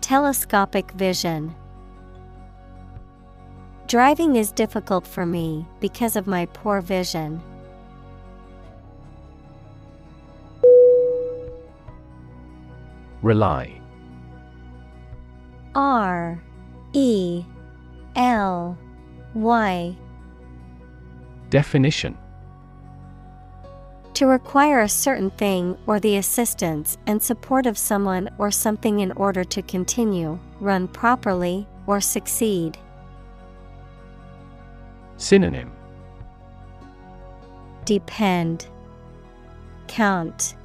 Telescopic 0.00 0.90
vision. 0.92 1.54
Driving 3.86 4.36
is 4.36 4.50
difficult 4.50 5.06
for 5.06 5.24
me 5.24 5.66
because 5.80 6.16
of 6.16 6.26
my 6.26 6.46
poor 6.46 6.80
vision. 6.80 7.40
Rely 13.22 13.80
R 15.74 16.42
E 16.92 17.44
L 18.16 18.76
Y. 19.34 19.96
Definition 21.54 22.18
To 24.14 24.26
require 24.26 24.80
a 24.80 24.88
certain 24.88 25.30
thing 25.30 25.78
or 25.86 26.00
the 26.00 26.16
assistance 26.16 26.98
and 27.06 27.22
support 27.22 27.66
of 27.66 27.78
someone 27.78 28.28
or 28.38 28.50
something 28.50 28.98
in 28.98 29.12
order 29.12 29.44
to 29.44 29.62
continue, 29.62 30.40
run 30.58 30.88
properly, 30.88 31.68
or 31.86 32.00
succeed. 32.00 32.76
Synonym 35.16 35.70
Depend, 37.84 38.66
Count, 39.86 40.56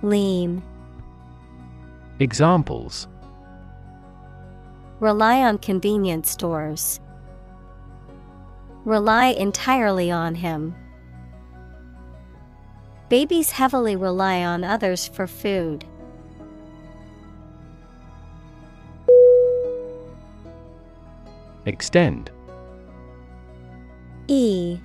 Lean. 0.00 0.62
Examples 2.20 3.06
Rely 4.98 5.42
on 5.42 5.58
convenience 5.58 6.30
stores. 6.30 7.00
Rely 8.84 9.28
entirely 9.28 10.10
on 10.10 10.34
him. 10.34 10.74
Babies 13.08 13.52
heavily 13.52 13.96
rely 13.96 14.44
on 14.44 14.64
others 14.64 15.06
for 15.08 15.26
food. 15.26 15.84
Extend 21.66 22.30
E 24.28 24.78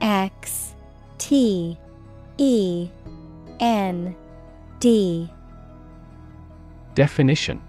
X 0.00 0.74
T 1.18 1.76
E 2.38 2.88
N 3.58 4.14
D 4.78 5.28
Definition 6.94 7.60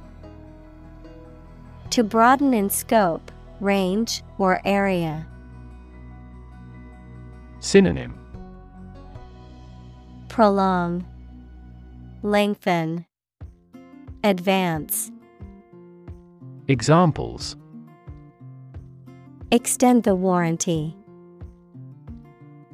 To 1.89 2.04
broaden 2.04 2.54
in 2.54 2.69
scope, 2.69 3.32
range, 3.59 4.22
or 4.38 4.61
area. 4.63 5.26
Synonym 7.66 8.13
Prolong, 10.30 11.03
Lengthen, 12.22 13.07
Advance. 14.24 15.11
Examples 16.68 17.57
Extend 19.49 20.03
the 20.03 20.13
warranty. 20.13 20.95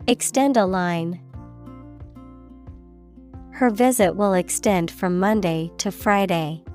Extend 0.07 0.57
a 0.57 0.65
line. 0.65 1.21
Her 3.51 3.69
visit 3.69 4.17
will 4.17 4.33
extend 4.33 4.91
from 4.91 5.21
Monday 5.21 5.71
to 5.77 5.89
Friday. 5.89 6.65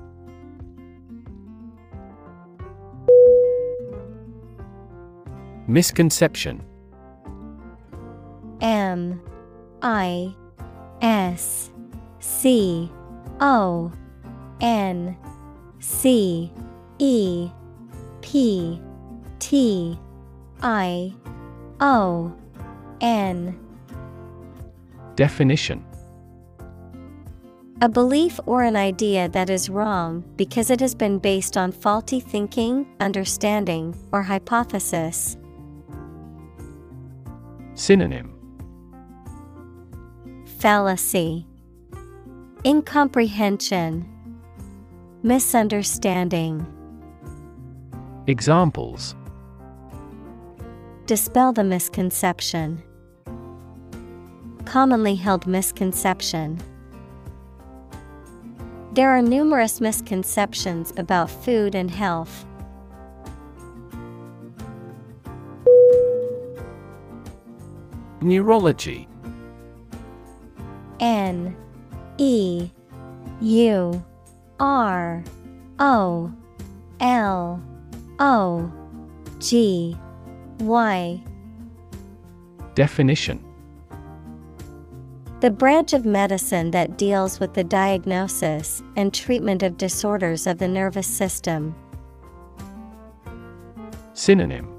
Misconception 5.67 6.63
M 8.61 9.21
I 9.81 10.33
S 11.01 11.71
C 12.19 12.91
O 13.39 13.91
N 14.61 15.17
C 15.79 16.51
E 16.99 17.49
P 18.21 18.81
T 19.39 19.99
I 20.61 21.13
O 21.79 22.33
N. 23.01 23.59
Definition. 25.15 25.83
A 27.79 27.87
belief 27.87 28.39
or 28.47 28.63
an 28.63 28.75
idea 28.75 29.29
that 29.29 29.51
is 29.51 29.69
wrong 29.69 30.23
because 30.35 30.71
it 30.71 30.79
has 30.79 30.95
been 30.95 31.19
based 31.19 31.55
on 31.55 31.71
faulty 31.71 32.19
thinking, 32.19 32.87
understanding, 32.99 33.95
or 34.11 34.23
hypothesis. 34.23 35.37
Synonym 37.75 38.36
Fallacy, 40.59 41.45
Incomprehension, 42.65 44.11
Misunderstanding. 45.21 46.65
Examples 48.25 49.15
Dispel 51.05 51.53
the 51.53 51.63
misconception. 51.63 52.81
Commonly 54.65 55.13
held 55.13 55.45
misconception. 55.45 56.59
There 58.93 59.11
are 59.11 59.21
numerous 59.21 59.79
misconceptions 59.79 60.91
about 60.97 61.29
food 61.29 61.75
and 61.75 61.91
health. 61.91 62.47
Neurology 68.21 69.07
N 70.99 71.55
E 72.17 72.69
U 73.41 74.03
R 74.59 75.23
O 75.79 76.33
L 76.99 77.63
O 78.19 78.71
G 79.39 79.97
Y. 80.59 81.23
Definition. 82.75 83.43
The 85.39 85.51
branch 85.51 85.93
of 85.93 86.03
medicine 86.03 86.71
that 86.71 86.97
deals 86.97 87.39
with 87.39 87.53
the 87.53 87.63
diagnosis 87.63 88.81
and 88.95 89.13
treatment 89.13 89.61
of 89.61 89.77
disorders 89.77 90.47
of 90.47 90.57
the 90.57 90.67
nervous 90.67 91.05
system. 91.05 91.75
Synonym. 94.13 94.73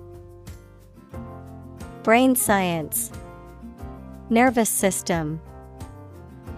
Brain 2.03 2.35
science, 2.35 3.12
Nervous 4.31 4.69
system, 4.69 5.41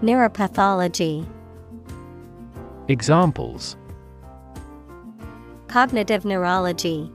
Neuropathology. 0.03 1.27
Examples 2.89 3.77
Cognitive 5.69 6.25
neurology, 6.25 7.13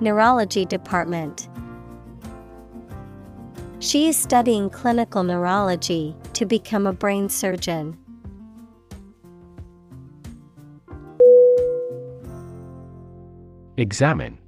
Neurology 0.00 0.64
department. 0.64 1.48
She 3.80 4.06
is 4.06 4.16
studying 4.16 4.70
clinical 4.70 5.24
neurology 5.24 6.14
to 6.34 6.46
become 6.46 6.86
a 6.86 6.92
brain 6.92 7.28
surgeon. 7.28 7.98
Examine 13.76 14.38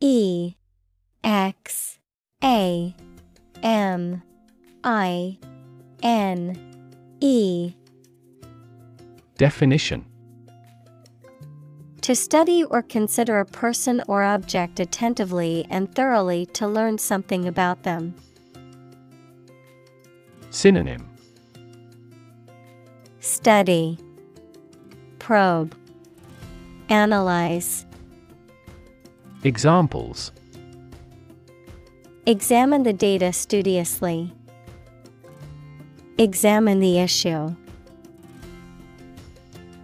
E 0.00 0.56
X 1.24 1.98
A 2.44 2.94
M 3.62 4.22
I 4.90 5.36
N 6.02 6.58
E 7.20 7.74
Definition 9.36 10.06
To 12.00 12.14
study 12.16 12.64
or 12.64 12.80
consider 12.80 13.38
a 13.38 13.44
person 13.44 14.02
or 14.08 14.24
object 14.24 14.80
attentively 14.80 15.66
and 15.68 15.94
thoroughly 15.94 16.46
to 16.54 16.66
learn 16.66 16.96
something 16.96 17.46
about 17.46 17.82
them. 17.82 18.14
Synonym 20.48 21.06
Study, 23.20 23.98
Probe, 25.18 25.74
Analyze. 26.88 27.84
Examples 29.44 30.32
Examine 32.24 32.84
the 32.84 32.94
data 32.94 33.34
studiously. 33.34 34.32
Examine 36.20 36.80
the 36.80 36.98
issue. 36.98 37.54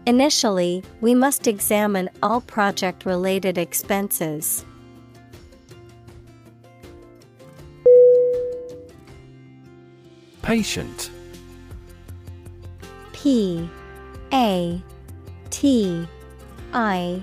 Initially, 0.05 0.83
we 1.01 1.15
must 1.15 1.47
examine 1.47 2.11
all 2.25 2.41
project 2.41 3.07
related 3.07 3.57
expenses. 3.57 4.65
Patient 10.43 11.11
P 13.13 13.71
A 14.33 14.83
T 15.51 16.09
I 16.73 17.23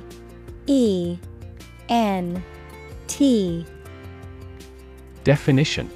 E 0.68 1.18
N 1.90 2.44
T 3.08 3.66
Definition 5.26 5.90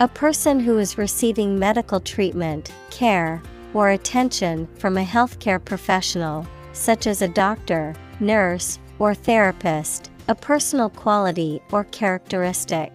A 0.00 0.08
person 0.08 0.60
who 0.60 0.78
is 0.78 0.96
receiving 0.96 1.58
medical 1.58 2.00
treatment, 2.00 2.72
care, 2.88 3.42
or 3.74 3.90
attention 3.90 4.66
from 4.78 4.96
a 4.96 5.04
healthcare 5.04 5.62
professional, 5.62 6.46
such 6.72 7.06
as 7.06 7.20
a 7.20 7.28
doctor, 7.28 7.94
nurse, 8.18 8.78
or 8.98 9.12
therapist, 9.12 10.10
a 10.26 10.34
personal 10.34 10.88
quality 10.88 11.60
or 11.70 11.84
characteristic. 11.84 12.90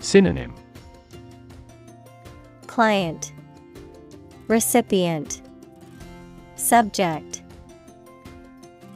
Synonym. 0.00 0.54
Client. 2.66 3.34
Recipient. 4.48 5.42
Subject. 6.54 7.42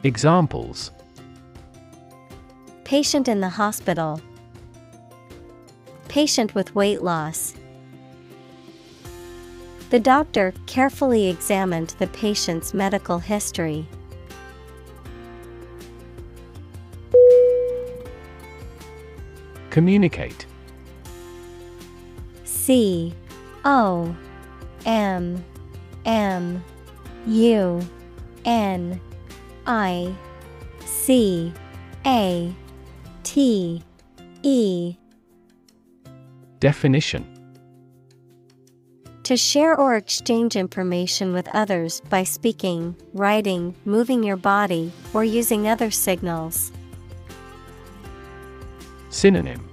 Examples. 0.01 0.89
Patient 2.83 3.27
in 3.27 3.41
the 3.41 3.49
hospital. 3.49 4.19
Patient 6.11 6.53
with 6.53 6.75
weight 6.75 7.01
loss. 7.01 7.53
The 9.91 9.99
doctor 10.01 10.53
carefully 10.65 11.29
examined 11.29 11.95
the 11.99 12.07
patient's 12.07 12.73
medical 12.73 13.17
history. 13.19 13.87
Communicate 19.69 20.45
C 22.43 23.13
O 23.63 24.13
M 24.85 25.41
M 26.03 26.61
U 27.25 27.81
N 28.43 28.99
I 29.65 30.13
C 30.83 31.53
A 32.05 32.53
T 33.23 33.81
E 34.43 34.97
Definition 36.61 37.25
To 39.23 39.35
share 39.35 39.75
or 39.75 39.95
exchange 39.95 40.55
information 40.55 41.33
with 41.33 41.49
others 41.55 42.01
by 42.07 42.23
speaking, 42.23 42.95
writing, 43.13 43.73
moving 43.83 44.21
your 44.21 44.37
body, 44.37 44.91
or 45.11 45.23
using 45.23 45.67
other 45.67 45.89
signals. 45.89 46.71
Synonym 49.09 49.67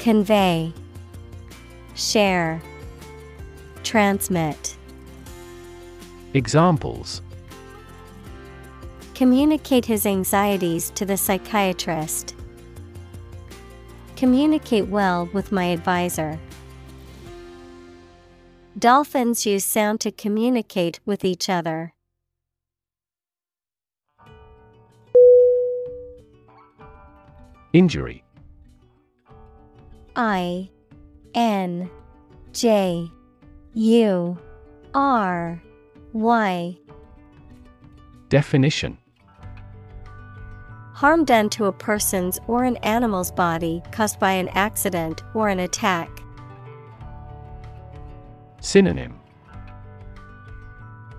Convey, 0.00 0.72
Share, 1.94 2.60
Transmit. 3.84 4.76
Examples 6.34 7.22
Communicate 9.14 9.86
his 9.86 10.06
anxieties 10.06 10.90
to 10.96 11.06
the 11.06 11.16
psychiatrist. 11.16 12.34
Communicate 14.22 14.86
well 14.86 15.28
with 15.32 15.50
my 15.50 15.64
advisor. 15.64 16.38
Dolphins 18.78 19.44
use 19.44 19.64
sound 19.64 19.98
to 20.02 20.12
communicate 20.12 21.00
with 21.04 21.24
each 21.24 21.48
other. 21.48 21.92
Injury 27.72 28.22
I 30.14 30.70
N 31.34 31.90
J 32.52 33.10
U 33.74 34.38
R 34.94 35.60
Y. 36.12 36.78
Definition 38.28 38.98
Harm 41.02 41.24
done 41.24 41.48
to 41.48 41.64
a 41.64 41.72
person's 41.72 42.38
or 42.46 42.62
an 42.62 42.76
animal's 42.76 43.32
body 43.32 43.82
caused 43.90 44.20
by 44.20 44.30
an 44.30 44.46
accident 44.50 45.24
or 45.34 45.48
an 45.48 45.58
attack. 45.58 46.08
Synonym 48.60 49.18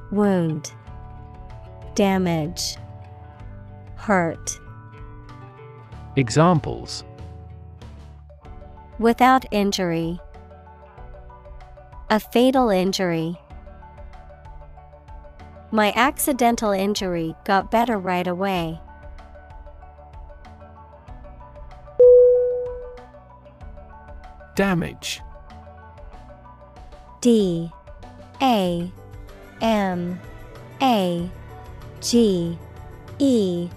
Wound, 0.09 0.71
Damage, 1.95 2.77
Hurt. 3.95 4.57
Examples 6.15 7.03
Without 8.99 9.43
injury. 9.51 10.17
A 12.09 12.21
fatal 12.21 12.69
injury. 12.69 13.37
My 15.71 15.91
accidental 15.97 16.71
injury 16.71 17.35
got 17.43 17.69
better 17.69 17.97
right 17.97 18.27
away. 18.27 18.79
Damage. 24.55 25.21
D 27.21 27.71
A 28.41 28.91
M 29.61 30.19
A 30.81 31.29
G 32.01 32.57
E. 33.17 33.69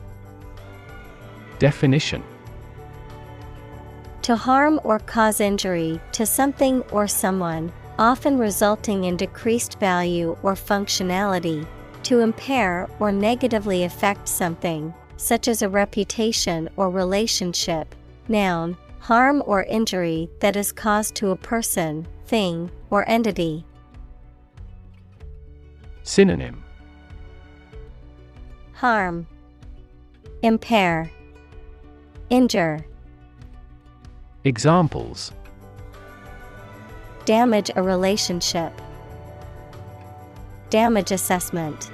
Definition. 1.59 2.23
To 4.23 4.37
harm 4.37 4.81
or 4.85 4.99
cause 4.99 5.41
injury 5.41 6.01
to 6.13 6.27
something 6.27 6.83
or 6.91 7.07
someone, 7.07 7.73
often 7.99 8.37
resulting 8.37 9.05
in 9.05 9.17
decreased 9.17 9.79
value 9.79 10.37
or 10.43 10.55
functionality, 10.55 11.67
to 12.03 12.21
impair 12.21 12.91
or 12.99 13.13
negatively 13.13 13.85
affect 13.85 14.29
something, 14.29 14.93
such 15.17 15.49
as 15.49 15.63
a 15.63 15.69
reputation 15.69 16.69
or 16.77 16.91
relationship. 16.91 17.95
Noun, 18.29 18.77
harm 19.01 19.43
or 19.47 19.63
injury 19.65 20.29
that 20.41 20.57
is 20.57 20.73
caused 20.73 21.15
to 21.17 21.31
a 21.31 21.37
person, 21.37 22.07
thing, 22.27 22.71
or 22.91 23.09
entity. 23.09 23.65
Synonym 26.03 26.63
Harm, 28.75 29.27
Impair, 30.43 31.11
Injure. 32.31 32.85
Examples 34.45 35.33
Damage 37.25 37.71
a 37.75 37.83
relationship. 37.83 38.73
Damage 40.71 41.11
assessment. 41.11 41.91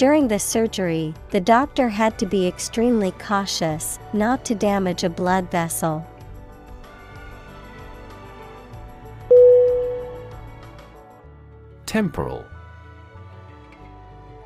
During 0.00 0.28
the 0.28 0.38
surgery, 0.38 1.12
the 1.28 1.42
doctor 1.42 1.90
had 1.90 2.18
to 2.20 2.24
be 2.24 2.48
extremely 2.48 3.10
cautious 3.18 3.98
not 4.14 4.46
to 4.46 4.54
damage 4.54 5.04
a 5.04 5.10
blood 5.10 5.50
vessel. 5.50 6.06
Temporal. 11.84 12.46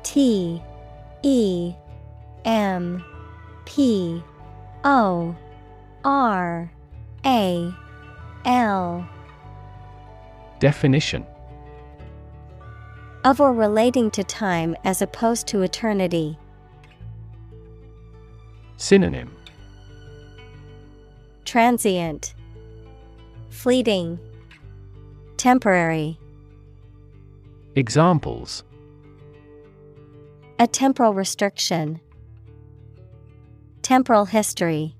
T 0.03 0.61
E 1.23 1.73
M 2.43 3.01
P 3.63 4.21
O 4.83 5.33
R 6.03 6.69
A 7.25 7.73
L. 8.43 9.09
Definition 10.59 11.25
of 13.25 13.41
or 13.41 13.51
relating 13.51 14.11
to 14.11 14.23
time 14.23 14.75
as 14.83 15.01
opposed 15.01 15.47
to 15.47 15.63
eternity. 15.63 16.37
Synonym 18.77 19.35
Transient, 21.43 22.35
Fleeting, 23.49 24.19
Temporary. 25.37 26.19
Examples 27.75 28.63
A 30.59 30.67
temporal 30.67 31.13
restriction. 31.13 31.99
Temporal 33.81 34.25
history. 34.25 34.95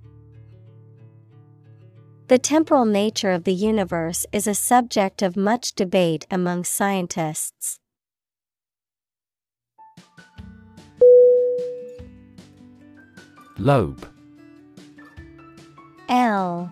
The 2.28 2.40
temporal 2.40 2.86
nature 2.86 3.32
of 3.32 3.44
the 3.44 3.54
universe 3.54 4.26
is 4.32 4.48
a 4.48 4.56
subject 4.56 5.22
of 5.22 5.38
much 5.38 5.74
debate 5.74 6.26
among 6.32 6.64
scientists. 6.64 7.80
Lobe. 13.58 14.06
L 16.10 16.70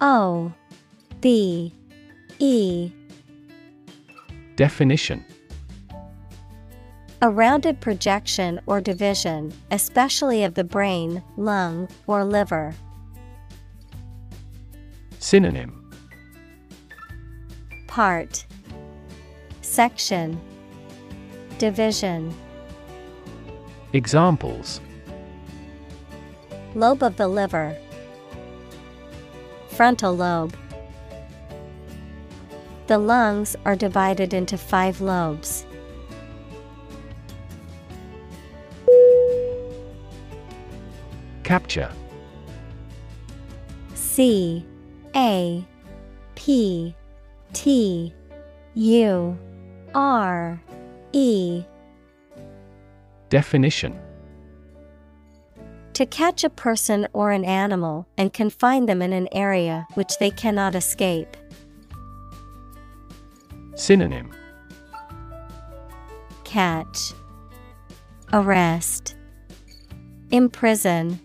O 0.00 0.52
B 1.20 1.72
E. 2.38 2.92
Definition. 4.56 5.24
A 7.22 7.30
rounded 7.30 7.80
projection 7.80 8.60
or 8.66 8.80
division, 8.80 9.52
especially 9.70 10.44
of 10.44 10.54
the 10.54 10.64
brain, 10.64 11.22
lung, 11.36 11.88
or 12.06 12.24
liver. 12.24 12.74
Synonym. 15.18 15.90
Part. 17.88 18.44
Section. 19.62 20.40
Division. 21.58 22.32
Examples 23.92 24.80
Lobe 26.78 27.02
of 27.02 27.16
the 27.16 27.26
liver. 27.26 27.76
Frontal 29.70 30.14
lobe. 30.14 30.56
The 32.86 32.98
lungs 32.98 33.56
are 33.64 33.74
divided 33.74 34.32
into 34.32 34.56
five 34.56 35.00
lobes. 35.00 35.66
Capture 41.42 41.90
C 43.94 44.64
A 45.16 45.66
P 46.36 46.94
T 47.54 48.14
U 48.74 49.36
R 49.96 50.62
E 51.12 51.64
Definition 53.30 53.98
To 55.98 56.06
catch 56.06 56.44
a 56.44 56.48
person 56.48 57.08
or 57.12 57.32
an 57.32 57.44
animal 57.44 58.06
and 58.16 58.32
confine 58.32 58.86
them 58.86 59.02
in 59.02 59.12
an 59.12 59.26
area 59.32 59.84
which 59.94 60.16
they 60.20 60.30
cannot 60.30 60.76
escape. 60.76 61.36
Synonym 63.74 64.32
Catch, 66.44 67.14
Arrest, 68.32 69.16
Imprison, 70.30 71.18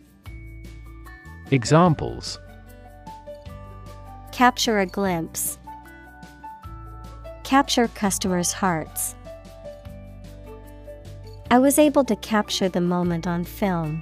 Examples 1.51 2.39
Capture 4.31 4.79
a 4.79 4.87
glimpse. 4.87 5.59
Capture 7.43 7.89
customers' 7.89 8.53
hearts. 8.53 9.13
I 11.51 11.59
was 11.59 11.77
able 11.77 12.03
to 12.05 12.15
capture 12.15 12.69
the 12.69 12.81
moment 12.81 13.27
on 13.27 13.43
film. 13.43 14.01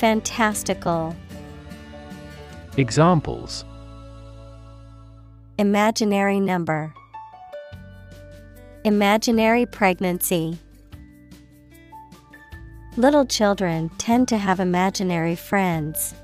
Fantastical, 0.00 1.14
Examples 2.78 3.66
Imaginary 5.58 6.40
number, 6.40 6.94
Imaginary 8.82 9.66
pregnancy. 9.66 10.58
Little 12.96 13.26
children 13.26 13.90
tend 13.98 14.26
to 14.28 14.38
have 14.38 14.58
imaginary 14.58 15.36
friends. 15.36 16.14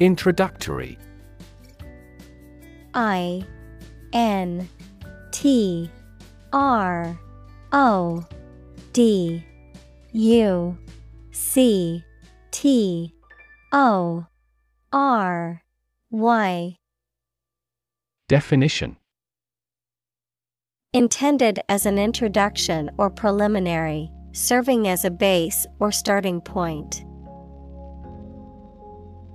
Introductory 0.00 0.96
I 2.94 3.44
N 4.14 4.66
T 5.30 5.90
R 6.54 7.18
O 7.72 8.24
D 8.92 9.44
U 10.12 10.78
C 11.30 12.02
T 12.50 13.14
O 13.72 14.26
R 14.92 15.62
Y. 16.10 16.76
Definition. 18.28 18.96
Intended 20.94 21.60
as 21.68 21.84
an 21.84 21.98
introduction 21.98 22.90
or 22.96 23.10
preliminary, 23.10 24.10
serving 24.32 24.88
as 24.88 25.04
a 25.04 25.10
base 25.10 25.66
or 25.78 25.92
starting 25.92 26.40
point. 26.40 27.04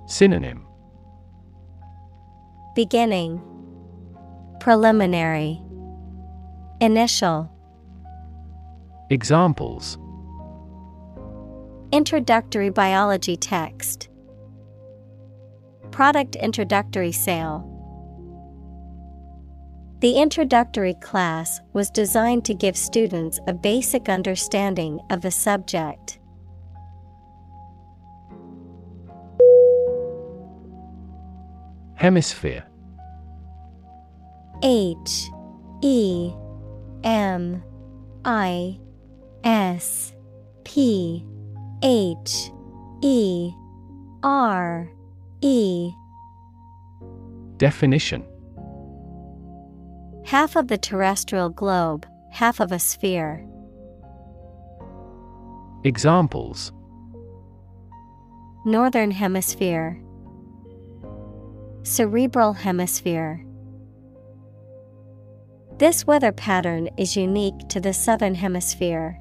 Synonym. 0.06 0.66
Beginning. 2.74 3.40
Preliminary. 4.58 5.62
Initial 6.80 7.53
Examples. 9.10 9.98
Introductory 11.92 12.70
biology 12.70 13.36
text. 13.36 14.08
Product 15.90 16.36
introductory 16.36 17.12
sale. 17.12 17.70
The 20.00 20.18
introductory 20.18 20.94
class 20.94 21.60
was 21.74 21.90
designed 21.90 22.46
to 22.46 22.54
give 22.54 22.76
students 22.76 23.38
a 23.46 23.52
basic 23.52 24.08
understanding 24.08 25.00
of 25.10 25.20
the 25.20 25.30
subject. 25.30 26.18
Hemisphere. 31.94 32.64
H 34.62 35.30
E 35.82 36.32
M 37.04 37.62
I 38.24 38.78
S 39.44 40.14
P 40.64 41.22
H 41.82 42.50
E 43.02 43.52
R 44.22 44.90
E 45.42 45.92
Definition 47.58 48.24
Half 50.24 50.56
of 50.56 50.68
the 50.68 50.78
terrestrial 50.78 51.50
globe, 51.50 52.06
half 52.30 52.58
of 52.58 52.72
a 52.72 52.78
sphere. 52.78 53.46
Examples 55.84 56.72
Northern 58.64 59.10
Hemisphere, 59.10 60.02
Cerebral 61.82 62.54
Hemisphere. 62.54 63.44
This 65.76 66.06
weather 66.06 66.32
pattern 66.32 66.88
is 66.96 67.14
unique 67.14 67.68
to 67.68 67.78
the 67.78 67.92
Southern 67.92 68.36
Hemisphere. 68.36 69.20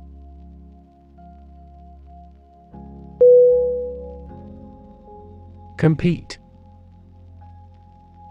Compete. 5.83 6.37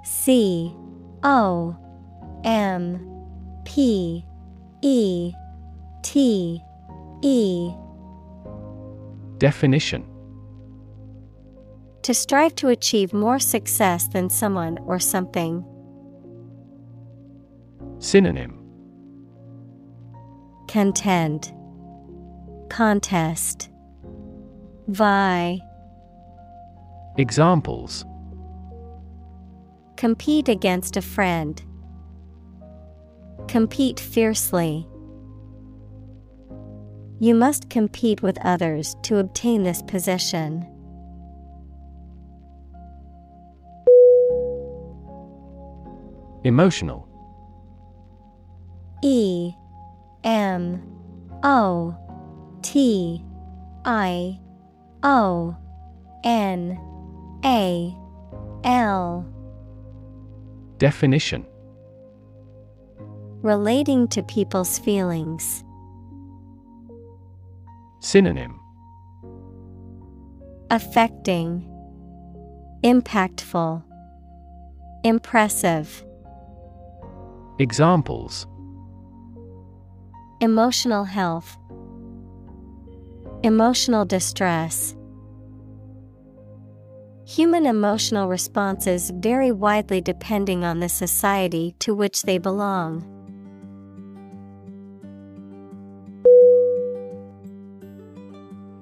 C 0.04 0.74
O 1.22 1.76
M 2.44 2.98
P 3.66 4.24
E 4.80 5.34
T 6.02 6.62
E. 7.20 7.70
Definition. 9.36 10.08
To 12.04 12.14
strive 12.14 12.54
to 12.54 12.68
achieve 12.68 13.12
more 13.12 13.38
success 13.38 14.08
than 14.08 14.30
someone 14.30 14.78
or 14.86 14.98
something. 14.98 15.62
Synonym. 17.98 18.58
Contend 20.68 21.52
Contest. 22.70 23.68
Vie 24.88 25.60
Examples 27.18 28.06
Compete 29.96 30.48
against 30.48 30.96
a 30.96 31.02
friend. 31.02 31.62
Compete 33.48 34.00
fiercely. 34.00 34.86
You 37.20 37.34
must 37.34 37.68
compete 37.68 38.22
with 38.22 38.38
others 38.44 38.96
to 39.02 39.18
obtain 39.18 39.62
this 39.62 39.82
position. 39.82 40.66
Emotional 46.44 47.06
E 49.04 49.52
M 50.24 50.82
O 51.42 51.94
T 52.62 53.22
I 53.84 54.40
O 55.02 55.56
N 56.24 56.91
A 57.44 57.96
L. 58.64 59.26
Definition. 60.78 61.44
Relating 63.42 64.06
to 64.08 64.22
people's 64.22 64.78
feelings. 64.78 65.64
Synonym. 68.00 68.60
Affecting, 70.70 71.68
Impactful, 72.84 73.82
Impressive. 75.04 76.04
Examples. 77.58 78.46
Emotional 80.40 81.04
health, 81.04 81.58
Emotional 83.42 84.04
distress. 84.04 84.94
Human 87.36 87.64
emotional 87.64 88.28
responses 88.28 89.08
vary 89.08 89.50
widely 89.52 90.02
depending 90.02 90.64
on 90.64 90.80
the 90.80 90.88
society 90.90 91.74
to 91.78 91.94
which 91.94 92.24
they 92.24 92.36
belong. 92.36 93.06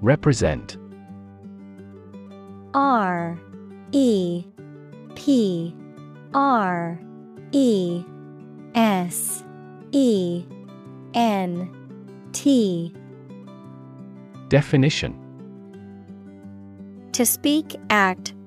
Represent. 0.03 0.79
R 2.75 3.39
E 3.93 4.45
P 5.15 5.73
R 6.35 6.99
E 7.53 8.03
S 8.75 9.45
E 9.93 10.45
N 11.15 11.71
T. 12.33 12.93
Definition. 14.49 15.17
To 17.13 17.25
speak, 17.25 17.77
act, 17.91 18.35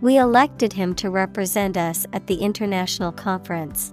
We 0.00 0.16
elected 0.16 0.72
him 0.72 0.94
to 0.96 1.10
represent 1.10 1.76
us 1.76 2.06
at 2.12 2.28
the 2.28 2.36
international 2.36 3.10
conference. 3.10 3.92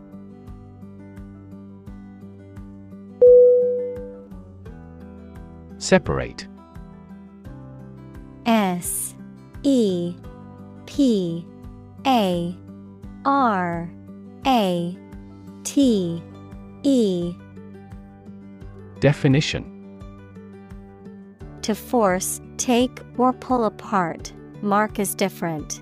Separate 5.79 6.47
S 8.45 9.15
E 9.63 10.15
P 10.85 11.45
A 12.05 12.55
R 13.25 13.89
A 14.45 14.97
T 15.63 16.23
E 16.83 17.33
Definition 18.99 19.65
To 21.63 21.75
force, 21.75 22.41
take, 22.57 22.99
or 23.17 23.33
pull 23.33 23.65
apart, 23.65 24.31
mark 24.61 24.99
is 24.99 25.15
different. 25.15 25.81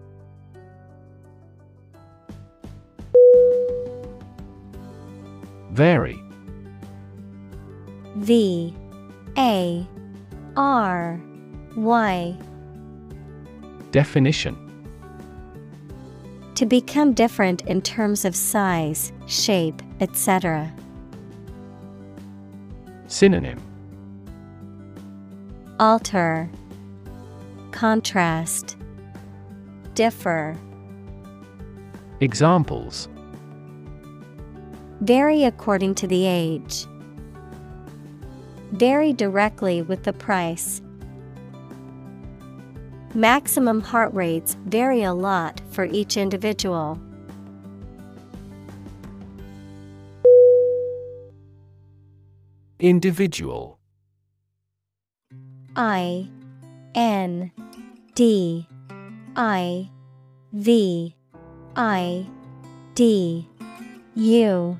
Vary 5.71 6.21
V 8.17 8.75
A 9.37 9.87
R 10.57 11.21
Y. 11.75 12.37
Definition 13.91 14.57
To 16.55 16.65
become 16.65 17.13
different 17.13 17.61
in 17.63 17.81
terms 17.81 18.25
of 18.25 18.35
size, 18.35 19.13
shape, 19.27 19.81
etc. 20.01 20.71
Synonym 23.07 23.59
Alter, 25.79 26.49
Contrast, 27.71 28.75
Differ. 29.95 30.57
Examples 32.19 33.07
Vary 35.01 35.43
according 35.45 35.95
to 35.95 36.05
the 36.05 36.25
age. 36.27 36.85
Vary 38.71 39.13
directly 39.13 39.81
with 39.81 40.03
the 40.03 40.13
price. 40.13 40.81
Maximum 43.15 43.81
heart 43.81 44.13
rates 44.13 44.55
vary 44.65 45.01
a 45.01 45.13
lot 45.13 45.59
for 45.71 45.85
each 45.85 46.17
individual. 46.17 46.99
Individual 52.79 53.79
I 55.75 56.29
N 56.95 57.51
D 58.15 58.67
I 59.35 59.89
V 60.53 61.15
I 61.75 62.27
D 62.95 63.47
U 64.15 64.79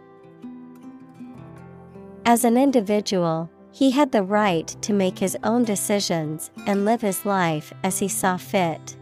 As 2.25 2.43
an 2.45 2.55
individual, 2.55 3.49
he 3.71 3.91
had 3.91 4.11
the 4.11 4.21
right 4.21 4.67
to 4.81 4.93
make 4.93 5.17
his 5.17 5.35
own 5.43 5.63
decisions 5.63 6.51
and 6.67 6.85
live 6.85 7.01
his 7.01 7.25
life 7.25 7.73
as 7.83 7.97
he 7.97 8.07
saw 8.07 8.37
fit. 8.37 8.95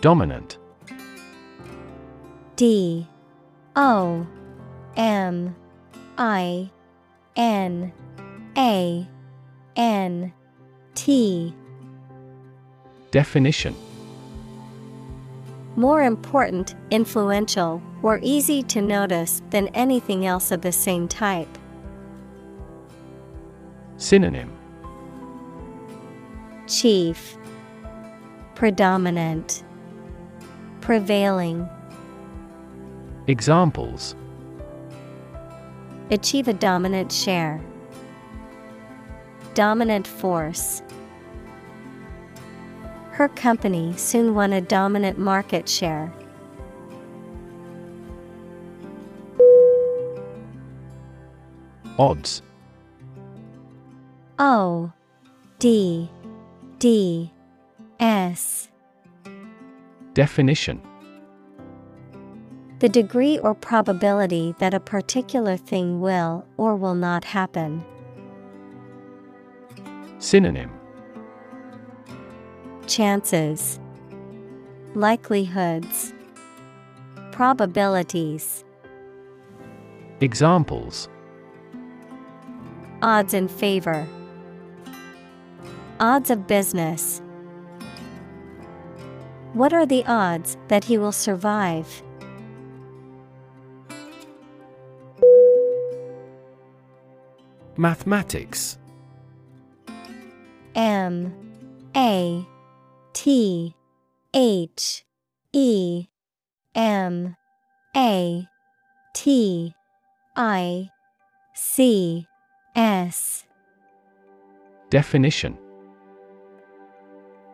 Dominant. 0.00 0.58
D. 2.56 3.06
O. 3.76 4.26
M. 4.96 5.54
I. 6.18 6.70
N. 7.36 7.92
A. 8.56 9.08
N. 9.76 10.32
T. 10.94 11.54
Definition 13.12 13.76
More 15.76 16.02
important, 16.02 16.74
influential, 16.90 17.82
or 18.02 18.18
easy 18.22 18.62
to 18.62 18.80
notice 18.80 19.42
than 19.50 19.68
anything 19.68 20.24
else 20.24 20.50
of 20.50 20.62
the 20.62 20.72
same 20.72 21.06
type. 21.06 21.58
Synonym 23.98 24.50
Chief 26.66 27.36
Predominant 28.54 29.62
Prevailing 30.80 31.68
Examples 33.26 34.16
Achieve 36.10 36.46
a 36.46 36.52
dominant 36.52 37.10
share. 37.10 37.60
Dominant 39.54 40.06
force. 40.06 40.82
Her 43.16 43.28
company 43.28 43.94
soon 43.96 44.34
won 44.34 44.52
a 44.52 44.60
dominant 44.60 45.18
market 45.18 45.70
share. 45.70 46.12
Odds 51.98 52.42
O 54.38 54.92
D 55.58 56.10
D 56.78 57.32
S 57.98 58.68
Definition 60.12 60.82
The 62.80 62.90
degree 62.90 63.38
or 63.38 63.54
probability 63.54 64.54
that 64.58 64.74
a 64.74 64.80
particular 64.80 65.56
thing 65.56 66.02
will 66.02 66.44
or 66.58 66.76
will 66.76 66.94
not 66.94 67.24
happen. 67.24 67.82
Synonym 70.18 70.75
Chances, 72.86 73.80
Likelihoods, 74.94 76.14
Probabilities. 77.32 78.64
Examples 80.20 81.08
Odds 83.02 83.34
in 83.34 83.48
favor. 83.48 84.06
Odds 86.00 86.30
of 86.30 86.46
business. 86.46 87.20
What 89.52 89.72
are 89.72 89.84
the 89.84 90.04
odds 90.06 90.56
that 90.68 90.84
he 90.84 90.96
will 90.96 91.12
survive? 91.12 92.02
Mathematics 97.76 98.78
M 100.74 101.34
A 101.94 102.46
T 103.16 103.74
H 104.34 105.02
E 105.54 106.06
M 106.74 107.34
A 107.96 108.46
T 109.14 109.74
I 110.36 110.90
C 111.54 112.26
S. 112.76 113.46
Definition. 114.90 115.56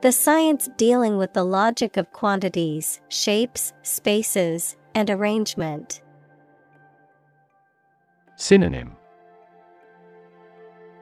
The 0.00 0.10
science 0.10 0.68
dealing 0.76 1.16
with 1.16 1.32
the 1.32 1.44
logic 1.44 1.96
of 1.96 2.10
quantities, 2.10 3.00
shapes, 3.08 3.72
spaces, 3.82 4.76
and 4.96 5.08
arrangement. 5.10 6.02
Synonym. 8.34 8.96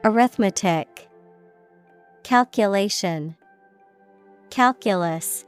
Arithmetic, 0.03 1.09
Calculation, 2.21 3.35
Calculus. 4.51 5.45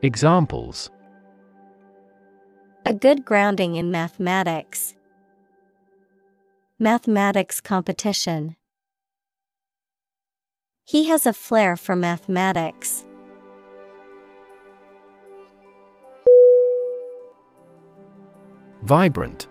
Examples 0.00 0.90
A 2.86 2.94
good 2.94 3.26
grounding 3.26 3.76
in 3.76 3.90
mathematics. 3.90 4.94
Mathematics 6.78 7.60
competition. 7.60 8.56
He 10.86 11.08
has 11.08 11.26
a 11.26 11.34
flair 11.34 11.76
for 11.76 11.94
mathematics. 11.94 13.04
Vibrant 18.82 19.46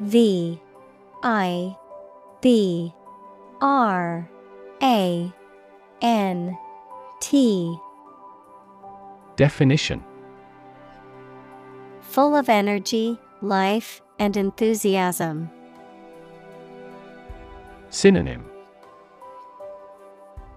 V 0.00 0.58
I 1.22 1.76
B 2.40 2.94
R 3.60 4.28
A 4.82 5.32
N 6.02 6.56
T 7.20 7.76
Definition 9.36 10.04
Full 12.00 12.34
of 12.34 12.48
energy, 12.48 13.18
life, 13.42 14.00
and 14.18 14.36
enthusiasm. 14.36 15.50
Synonym 17.90 18.44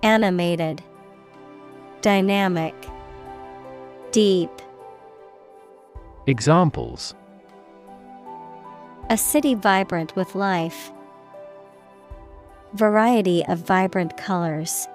Animated, 0.04 0.82
Dynamic, 2.02 2.74
Deep. 4.12 4.50
Examples 6.28 7.14
A 9.10 9.18
city 9.18 9.54
vibrant 9.54 10.16
with 10.16 10.36
life. 10.36 10.92
Variety 12.74 13.46
of 13.46 13.60
vibrant 13.60 14.18
colors. 14.18 14.88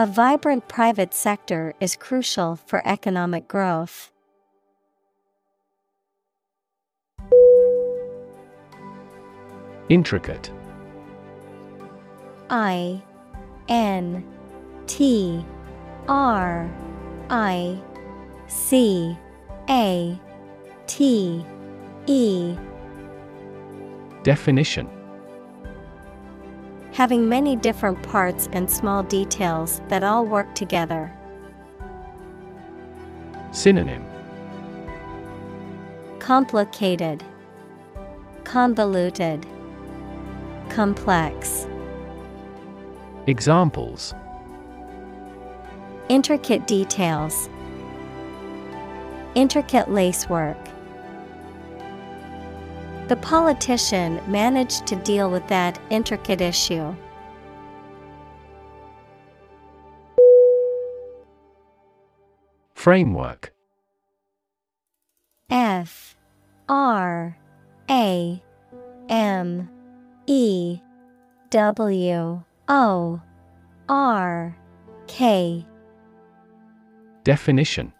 A 0.00 0.06
vibrant 0.06 0.68
private 0.68 1.12
sector 1.12 1.74
is 1.80 1.96
crucial 1.96 2.54
for 2.54 2.86
economic 2.86 3.48
growth. 3.48 4.12
Intricate. 9.88 10.52
I 12.48 13.02
N 13.68 14.24
T 14.86 15.44
R 16.06 16.70
I 17.28 17.82
C 18.46 19.18
A 19.68 20.16
T 20.86 21.44
E. 22.06 22.56
Definition. 24.22 24.97
Having 26.98 27.28
many 27.28 27.54
different 27.54 28.02
parts 28.02 28.48
and 28.50 28.68
small 28.68 29.04
details 29.04 29.80
that 29.86 30.02
all 30.02 30.26
work 30.26 30.52
together. 30.56 31.16
Synonym 33.52 34.04
Complicated, 36.18 37.22
Convoluted, 38.42 39.46
Complex. 40.70 41.68
Examples 43.28 44.12
Intricate 46.08 46.66
details, 46.66 47.48
Intricate 49.36 49.88
lacework. 49.88 50.58
The 53.08 53.16
politician 53.16 54.20
managed 54.30 54.86
to 54.88 54.96
deal 54.96 55.30
with 55.30 55.46
that 55.48 55.80
intricate 55.88 56.42
issue. 56.42 56.94
Framework. 62.74 63.54
F 65.48 66.16
R 66.68 67.38
A 67.88 68.42
M 69.08 69.70
E 70.26 70.78
W 71.48 72.42
O 72.68 73.22
R 73.88 74.56
K. 75.06 75.66
Definition 77.24 77.94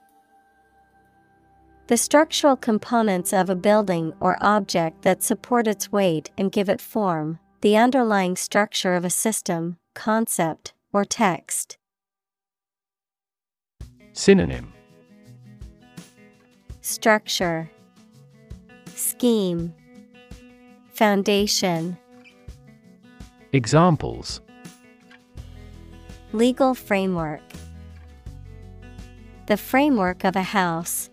The 1.89 1.97
structural 1.97 2.55
components 2.55 3.33
of 3.33 3.49
a 3.49 3.55
building 3.55 4.13
or 4.21 4.37
object 4.43 5.01
that 5.05 5.23
support 5.23 5.67
its 5.67 5.91
weight 5.91 6.31
and 6.37 6.53
give 6.53 6.69
it 6.69 6.83
form, 6.83 7.39
the 7.63 7.79
underlying 7.79 8.37
structure 8.37 8.93
of 8.93 9.07
a 9.07 9.11
system, 9.11 9.79
concept, 9.95 10.75
or 10.93 11.07
text. 11.07 11.79
Synonym. 14.13 14.71
Structure. 16.83 17.71
Scheme. 18.95 19.73
Foundation. 20.93 21.97
Examples. 23.55 24.43
Legal 26.35 26.75
framework. 26.75 27.41
The 29.47 29.57
framework 29.57 30.25
of 30.25 30.37
a 30.37 30.43
house. 30.43 31.09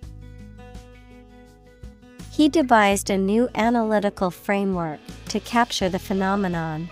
He 2.36 2.49
devised 2.49 3.09
a 3.09 3.17
new 3.17 3.47
analytical 3.55 4.29
framework 4.29 4.99
to 5.29 5.39
capture 5.39 5.88
the 5.88 5.99
phenomenon. 5.99 6.89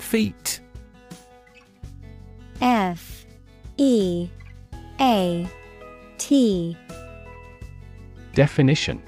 Feat 0.00 0.60
F 2.60 3.24
E 3.76 4.28
A 5.00 5.48
T 6.18 6.76
Definition 8.34 9.00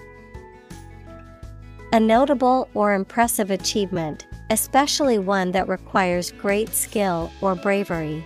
A 1.93 1.99
notable 1.99 2.69
or 2.75 2.95
impressive 2.95 3.51
achievement, 3.51 4.29
especially 4.51 5.19
one 5.19 5.51
that 5.51 5.67
requires 5.67 6.31
great 6.31 6.69
skill 6.73 7.33
or 7.41 7.57
bravery. 7.57 8.25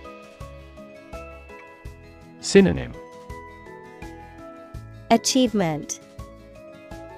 Synonym. 2.47 2.93
Achievement. 5.11 5.99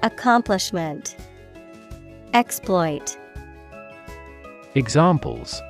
Accomplishment. 0.02 1.14
Exploit. 2.34 3.16
Examples. 4.74 5.62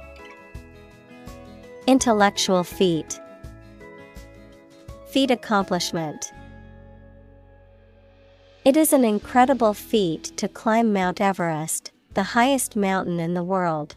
Intellectual 1.87 2.65
feat. 2.65 3.21
Feat 5.11 5.31
accomplishment. 5.31 6.33
It 8.65 8.79
is 8.79 8.95
an 8.95 9.05
incredible 9.05 9.75
feat 9.75 10.33
to 10.39 10.49
climb 10.49 10.91
Mount 10.95 11.21
Everest, 11.21 11.93
the 12.15 12.33
highest 12.33 12.77
mountain 12.77 13.21
in 13.21 13.35
the 13.35 13.45
world. 13.45 13.97